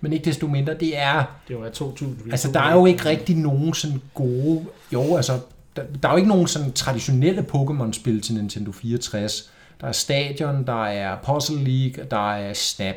[0.00, 1.24] Men ikke desto mindre, det er...
[1.48, 2.30] Det var 2000.
[2.30, 4.66] Altså, der er jo ikke rigtig nogen sådan gode...
[4.92, 5.40] Jo, altså,
[5.76, 9.50] der, der er jo ikke nogen sådan traditionelle Pokémon-spil til Nintendo 64.
[9.80, 12.96] Der er Stadion, der er Puzzle League, der er Snap,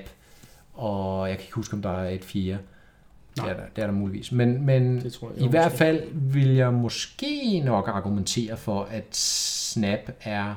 [0.79, 2.59] og jeg kan ikke huske, om der er et fjerde.
[3.35, 3.49] Det Nej.
[3.49, 4.31] er, der, det er der muligvis.
[4.31, 5.45] Men, men Det tror jeg.
[5.45, 5.77] i hvert måske.
[5.77, 10.55] fald vil jeg måske nok argumentere for, at Snap er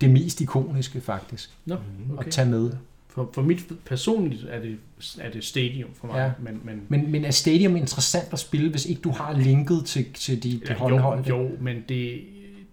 [0.00, 2.26] det mest ikoniske faktisk Nå, okay.
[2.26, 2.70] at tage med.
[3.08, 4.76] For, for mit personligt er det,
[5.20, 6.16] er det Stadium for mig.
[6.16, 6.30] Ja.
[6.38, 10.12] Men, men, Men, men er Stadium interessant at spille, hvis ikke du har linket til,
[10.12, 11.28] til de, de ja, håndholdte?
[11.28, 12.20] jo, jo, men det,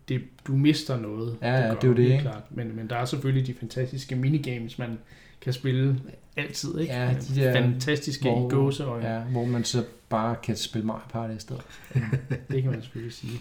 [0.10, 1.38] det, du mister noget.
[1.42, 2.22] Ja, ja, gør det er jo det, ikke?
[2.22, 2.44] Klart.
[2.50, 4.98] Men, men der er selvfølgelig de fantastiske minigames, man
[5.42, 6.00] kan spille
[6.38, 6.78] altid.
[6.80, 6.94] Ikke?
[6.94, 9.08] Ja, de der- fantastiske hvor- gåseøjne.
[9.10, 9.20] Ja.
[9.20, 11.62] Hvor man så bare kan spille Mario Party i stedet.
[12.52, 13.40] Det kan man selvfølgelig sige.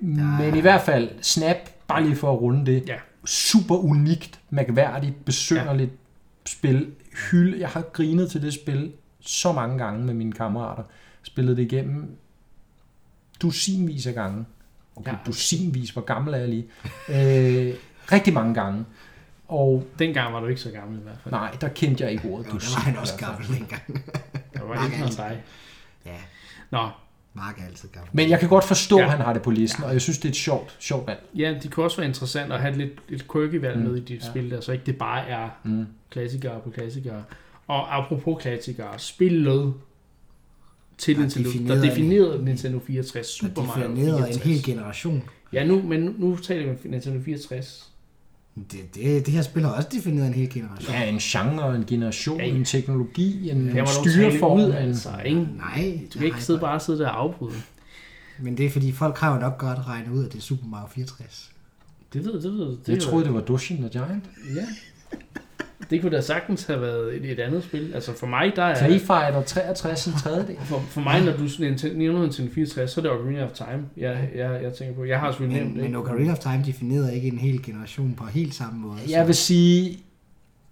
[0.00, 1.56] Men i hvert fald, Snap,
[1.88, 2.88] bare lige for at runde det.
[2.88, 2.96] Ja.
[3.26, 5.96] super unikt, mærkværdigt, besynderligt ja.
[6.46, 6.90] spil.
[7.30, 7.60] Hylde.
[7.60, 10.82] Jeg har grinet til det spil så mange gange med mine kammerater.
[11.22, 12.16] Spillet det igennem
[13.42, 14.44] dusinvis af gange.
[14.96, 15.16] Okay, ja.
[15.26, 16.66] dusinvis, hvor gammel er jeg lige?
[17.08, 17.74] øh,
[18.12, 18.84] rigtig mange gange.
[19.48, 21.32] Og Dengang var du ikke så gammel i hvert fald.
[21.34, 23.82] nej, der kendte jeg ikke ordet Jo, der var han også gammel dengang.
[24.54, 25.42] Der var Mark ikke noget dig.
[26.06, 26.16] Ja,
[26.70, 26.88] Nå,
[27.34, 28.10] Mark er altid gammel.
[28.12, 29.04] Men jeg kan godt forstå, Ja.
[29.04, 31.20] at han har det på listen, og jeg synes, det er et sjovt, sjovt valg.
[31.36, 33.84] ja, det kunne også være interessant at have lidt, lidt quirky valg Mm.
[33.84, 34.26] med i dit Ja.
[34.30, 35.86] spil der, så ikke det bare er Mm.
[36.10, 37.24] klassikere på klassikere.
[37.66, 39.74] Og apropos klassikere, spillet
[40.98, 44.44] til Der Nintendo, definerede der en- definerede Nintendo 64, Der Super Mario definerede en 64.
[44.44, 45.22] hel generation.
[45.52, 47.90] Ja, nu, men nu, nu taler vi om Nintendo 64.
[48.56, 50.94] Det, det, det her spil har også defineret en hel generation.
[50.94, 52.54] Ja, en genre, en generation, Ja, ja.
[52.54, 54.58] en teknologi, en styreform.
[54.58, 55.40] ud, en- altså, ikke?
[55.40, 57.54] Nej, Du kan ikke sidde bare sidde der og afbryde.
[58.40, 60.66] Men det er fordi, folk har jo nok godt regnet ud, at det er Super
[60.66, 61.50] Mario 64.
[62.12, 62.66] Det ved, det ved.
[62.68, 64.24] Det Jeg er troede, det var Dushin the Giant.
[64.56, 64.66] Ja.
[65.90, 67.92] Det kunne da sagtens have været et, et andet spil.
[67.94, 68.86] Altså for mig, der er...
[68.86, 70.56] Playfighter 63 en tredjedel.
[70.60, 73.82] For, for mig, når du Nintendo- nævner Nintendo 64, så er det Ocarina of Time,
[73.96, 75.04] jeg, jeg, jeg tænker på.
[75.04, 78.24] Jeg har selvfølgelig Men, nævnt men Ocarina of Time definerede ikke en hel generation på
[78.26, 78.96] helt samme måde.
[79.10, 79.98] Jeg vil sige,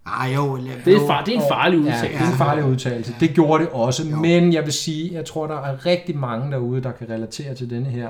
[0.07, 2.09] Ah, jo, lad- Det er, far, det er en farlig ja, udtalelse.
[2.18, 3.14] det er en farlig udtalelse.
[3.20, 4.16] Det gjorde det også, Jo.
[4.16, 7.70] men jeg vil sige, jeg tror, der er rigtig mange derude, der kan relatere til
[7.70, 8.09] denne her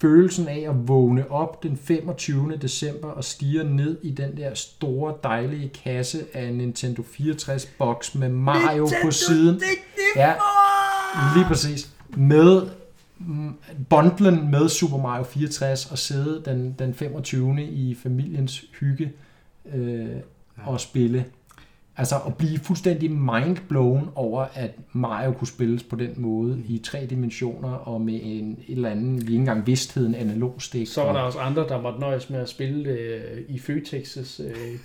[0.00, 2.56] følelsen af at vågne op den 25.
[2.62, 8.28] december og stige ned i den der store, dejlige kasse af en Nintendo 64-boks med
[8.28, 9.60] Mario på siden.
[10.16, 10.34] Ja,
[11.36, 11.90] lige præcis.
[12.16, 12.62] Med
[13.18, 13.54] mm,
[13.88, 17.62] bundlen med Super Mario 64 og sidde den, den 25.
[17.62, 19.12] i familiens hygge
[19.74, 20.06] øh,
[20.64, 21.24] og spille.
[21.98, 27.06] Altså at blive fuldstændig mindblown over, at Mario kunne spilles på den måde i tre
[27.10, 30.88] dimensioner og med en et eller anden, vi ikke engang vidste hed en analog stik.
[30.88, 34.78] Så var der også andre, der måtte nøjes med at spille øh, i Føtex's øh,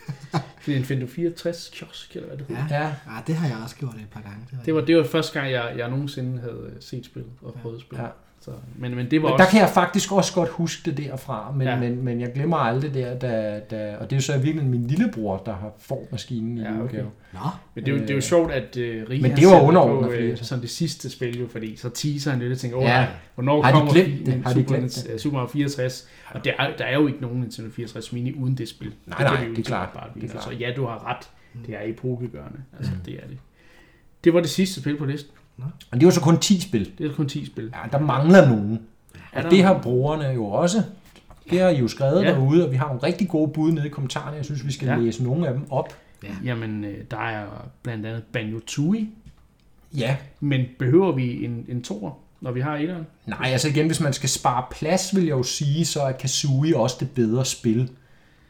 [0.68, 2.66] Nintendo 64 kiosk, eller hvad det hedder.
[2.70, 2.82] Ja.
[2.82, 4.66] Ja, ja, det har jeg også gjort et par gange.
[4.66, 8.04] Det var, det var første gang, jeg, jeg nogensinde havde set spillet og prøvet spillet.
[8.04, 8.10] Ja.
[8.44, 9.44] Så, men, men det var Men også...
[9.46, 11.80] der kan jeg faktisk også godt huske det derfra, men, Ja.
[11.80, 14.88] men, men jeg glemmer aldrig der, da, da, og det er jo så virkelig min
[14.88, 16.80] lillebror, der har får maskinen i Ja, okay.
[16.80, 17.10] julegave.
[17.34, 17.40] Nå,
[17.76, 20.04] Men det er jo, det er jo sjovt, at uh, Rie Men det var underordnet,
[20.10, 22.84] på øh, sådan det sidste spil jo, fordi så teaser han lidt og tænker, åh
[22.84, 23.08] Ja.
[23.36, 24.34] hvornår Har de kommer glemt det?
[24.34, 26.08] Har de Super, glemt Nintendo- Super Mario 64?
[26.32, 28.94] Og der er, der er jo ikke nogen Nintendo 64 Mini uden det spil.
[29.06, 29.90] Nej, kan nej, jo det er ikke klart.
[29.94, 30.44] Bare Det er klart.
[30.44, 31.30] Så ja, du har ret.
[31.68, 32.60] Det er epokegørende.
[32.78, 33.38] Altså, det er det.
[34.24, 35.32] Det var det sidste spil på listen.
[35.92, 36.92] Og det var så kun 10 spil.
[36.98, 37.64] Det er kun 10 spil.
[37.84, 38.80] Ja, der mangler nogen.
[39.34, 40.84] Er Og der det har brugerne jo også.
[41.50, 42.30] Det har I jo skrevet Ja.
[42.30, 42.34] ja.
[42.36, 44.36] derude, og vi har nogle rigtig gode bud nede i kommentarerne.
[44.38, 44.94] Jeg synes, vi skal Ja.
[44.94, 45.00] ja.
[45.00, 45.94] læse nogle af dem op.
[46.44, 47.46] Jamen, øh, der er
[47.84, 49.06] blandt andet Banjo-Tooie.
[49.98, 50.16] Ja.
[50.40, 53.08] Men behøver vi en, en toer, når vi har etteren?
[53.26, 56.78] Nej, altså igen, hvis man skal spare plads, vil jeg jo sige, så er Kazooie
[56.78, 57.90] også det bedre spil.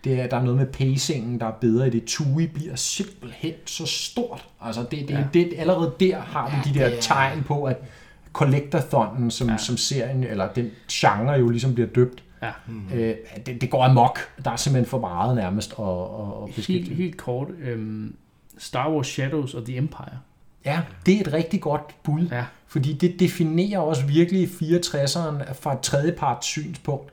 [0.03, 2.03] Det er, der er noget med pacingen, der er bedre i det.
[2.05, 4.45] Tui bliver simpelthen så stort.
[4.61, 5.17] Altså det, det, Ja.
[5.19, 5.25] ja.
[5.33, 7.77] det, allerede der har vi Ja, de der er- tegn på, at
[8.33, 9.53] Collectathonen, som, Ja.
[9.53, 9.57] ja.
[9.57, 12.51] som serien, eller den genre jo ligesom bliver døbt, Ja.
[12.93, 14.19] øh, det, det går amok.
[14.45, 16.83] Der er simpelthen for meget nærmest at, at, beskæftige.
[16.83, 17.47] Helt, helt kort.
[17.63, 18.15] Øhm,
[18.57, 20.17] Star Wars Shadows of the Empire.
[20.65, 22.27] Ja, det er et rigtig godt bud.
[22.31, 22.45] Ja.
[22.67, 27.11] Fordi det definerer også virkelig 64'eren fra et tredjeparts synspunkt.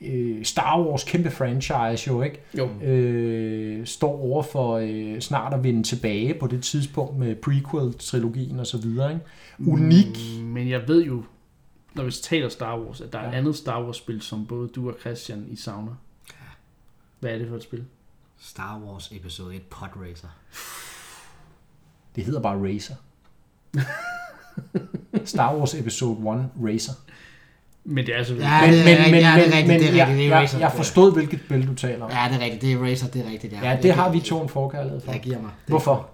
[0.00, 2.40] Øh, Star Wars, kæmpe franchise jo, ikke?
[2.58, 2.68] Jo.
[2.82, 8.66] Øh, står over for øh, snart at vende tilbage på det tidspunkt med prequel-trilogien og
[8.66, 9.24] så videre, ikke?
[9.70, 10.18] Unik.
[10.42, 11.24] Men jeg ved jo,
[11.94, 13.38] når vi taler Star Wars, at der er et Ja.
[13.38, 15.94] andet Star Wars-spil, som både du og Christian i savner.
[17.20, 17.84] Hvad er det for et spil?
[18.40, 20.28] Star Wars episode 1 Pod Racer.
[22.16, 22.94] Det hedder bare Racer.
[25.24, 26.92] Star Wars Episode 1 Racer.
[27.90, 28.34] Men det er altså...
[28.34, 30.40] Ja, det er rigtigt, ja, det er rigtigt, men det er jeg, rigtigt, det er
[30.40, 32.10] jeg, jeg forstod, hvilket spil du taler om.
[32.10, 32.62] Ja, det er rigtigt.
[32.62, 33.52] Det er Racer, det er rigtigt.
[33.52, 35.12] Ja, Ja, det har vi to en forkærlighed for.
[35.12, 35.50] Jeg giver mig.
[35.60, 36.08] Det- Hvorfor?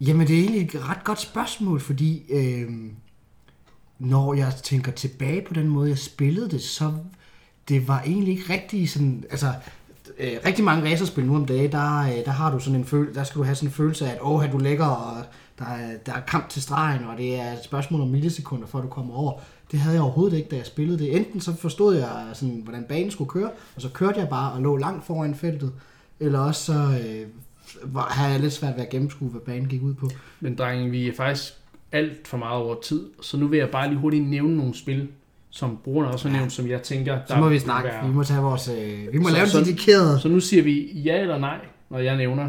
[0.00, 2.70] Jamen, det er egentlig et ret godt spørgsmål, fordi øh,
[3.98, 6.92] når jeg tænker tilbage på den måde, jeg spillede det, så
[7.68, 9.46] det var egentlig ikke rigtig sådan, altså
[10.18, 13.14] øh, rigtig mange racerspil nu om dagen, der, øh, der har du sådan en følelse,
[13.14, 15.16] der skal du have sådan en følelse af, at åh, du lægger, og
[15.58, 18.80] der er, der er kamp til stregen, og det er et spørgsmål om millisekunder, før
[18.80, 19.32] du kommer over.
[19.70, 21.16] Det havde jeg overhovedet ikke, da jeg spillede det.
[21.16, 24.62] Enten så forstod jeg, sådan, hvordan banen skulle køre, og så kørte jeg bare og
[24.62, 25.72] lå langt foran feltet,
[26.20, 27.26] eller også så øh,
[27.94, 30.10] var, havde jeg lidt svært ved at gennemskue, hvad banen gik ud på.
[30.40, 31.52] Men drenge, vi er faktisk
[31.92, 35.08] alt for meget over tid, så nu vil jeg bare lige hurtigt nævne nogle spil,
[35.50, 37.88] som brugerne også har nævnt, som jeg tænker, Så må vi snakke.
[37.88, 38.68] være- Vi må tage vores...
[38.68, 40.20] Øh, vi må Så- lave så- en dedikeret...
[40.20, 41.58] Så nu siger vi ja eller nej,
[41.90, 42.44] når jeg nævner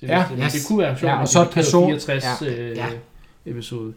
[0.00, 0.24] det Ja.
[0.30, 0.52] Men yes.
[0.52, 2.86] Det kunne være sjovt, Ja, og så person- 64 Ja, øh, ja.
[3.46, 3.92] episode.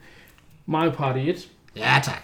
[0.66, 2.24] Mario Party 1, Ja, tak.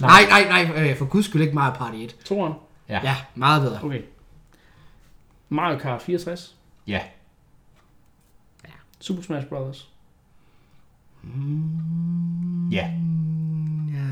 [0.00, 0.90] Nej, nej, nej.
[0.90, 2.16] Øh, for guds skyld ikke Mario Party 1.
[2.24, 2.52] toeren.
[2.88, 3.00] Ja.
[3.04, 3.84] Ja, meget bedre.
[3.84, 4.02] Okay.
[5.48, 6.56] Mario Kart 64.
[6.86, 7.00] Ja.
[9.00, 9.88] Super Smash Bros.
[12.72, 12.90] Ja.
[12.90, 14.06] Mm, ja,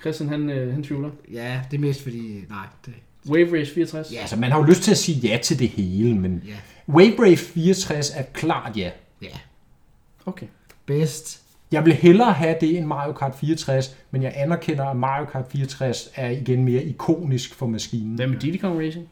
[0.00, 1.10] Christian, han, øh, han tvivler.
[1.32, 2.44] ja, det er mest fordi...
[2.48, 2.94] Nej, det...
[3.28, 4.12] Wave Race 64.
[4.12, 4.18] Ja.
[4.20, 6.56] Altså, man har jo lyst til at sige ja til det hele, men Ja.
[6.88, 8.90] Wave Brave 64 er klart ja.
[9.22, 9.28] Ja.
[10.26, 10.46] Okay.
[10.86, 11.41] Bedst.
[11.72, 15.44] Jeg vil hellere have det end Mario Kart 64, men jeg anerkender, at Mario Kart
[15.50, 18.14] 64 er igen mere ikonisk for maskinen.
[18.16, 19.08] Hvad med Diddy Kong Racing?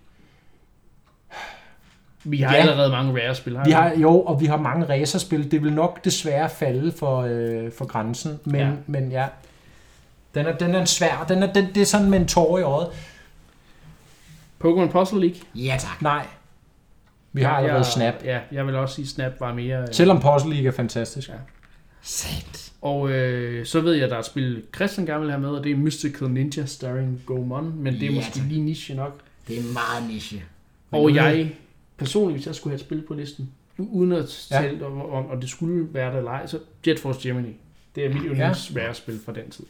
[2.25, 2.61] Vi har Ja.
[2.61, 3.57] allerede mange rare spil.
[3.57, 5.51] Har Vi har, jo, og vi har mange racerspil.
[5.51, 8.71] Det vil nok desværre falde for, øh, for grænsen, men Ja.
[8.87, 9.27] men ja.
[10.35, 11.25] Den er, den er svær.
[11.29, 12.89] Den er, den, det er sådan med en tår i øjet.
[14.65, 15.37] Pokémon Puzzle League.
[15.55, 16.03] Ja, tak.
[16.03, 16.27] Nej.
[17.33, 18.15] Vi har allerede jeg, Snap.
[18.25, 19.81] Ja, jeg vil også sige, Snap var mere...
[19.83, 21.29] øh, Selvom Puzzle League er fantastisk.
[21.29, 21.35] Ja.
[22.03, 22.73] Sandt.
[22.83, 25.49] Og øh, så ved jeg, at der er et spil, Christian gerne vil have med,
[25.49, 28.49] og det er Mystical Ninja starring Gomon, men det er Ja, måske tak.
[28.49, 29.21] lige niche nok.
[29.49, 30.43] Det er meget niche.
[30.91, 31.53] Men Og jeg,
[31.97, 34.61] personligt, hvis jeg skulle have et spil på listen, uden at Ja.
[34.63, 37.53] tælle, om, om, om det skulle være der eller ej, så Jet Force Germany.
[37.95, 39.65] Det er mit yndlings rare spil fra den tid.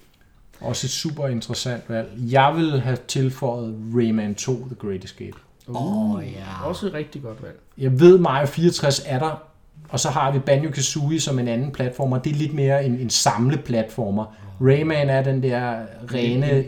[0.61, 2.09] Også et super interessant valg.
[2.19, 5.37] Jeg vil have tilføjet Rayman 2 The Great Escape.
[5.69, 6.67] Åh, ja.
[6.69, 7.59] Også et rigtig godt valg.
[7.79, 9.43] Jeg ved, Mario 64 er der,
[9.89, 12.19] og så har vi Banjo-Kazooie som en anden platformer.
[12.19, 14.25] Det er lidt mere en, en samleplatformer.
[14.61, 15.77] Rayman er den der
[16.15, 16.65] rene, en-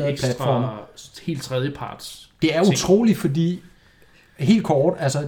[0.00, 0.80] en ekstra platformer.
[1.22, 2.30] Helt tredjeparts.
[2.42, 2.74] Det er ting.
[2.74, 3.60] utroligt, fordi
[4.38, 5.26] helt kort, altså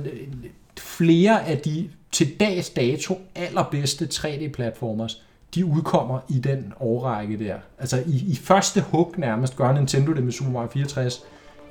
[0.80, 5.22] flere af de til dags dato allerbedste 3D-platformers,
[5.54, 7.54] de udkommer i den årrække der.
[7.78, 11.22] Altså i, i første hug nærmest gør Nintendo det med Super Mario 64.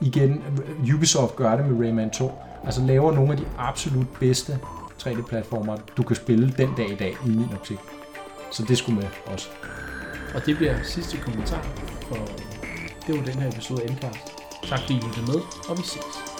[0.01, 0.41] Igen,
[0.95, 2.31] Ubisoft gør det med Rayman 2.
[2.65, 4.57] Altså laver nogle af de absolut bedste
[5.05, 7.77] 3D-platformer, du kan spille den dag i dag, i min optik.
[8.51, 9.49] Så det skulle med også.
[10.35, 11.67] Og det bliver sidste kommentar,
[12.07, 12.15] for
[13.07, 14.19] det var den her episode af Endcast.
[14.63, 15.39] Tak fordi I lyttede med,
[15.69, 16.32] og vi ses.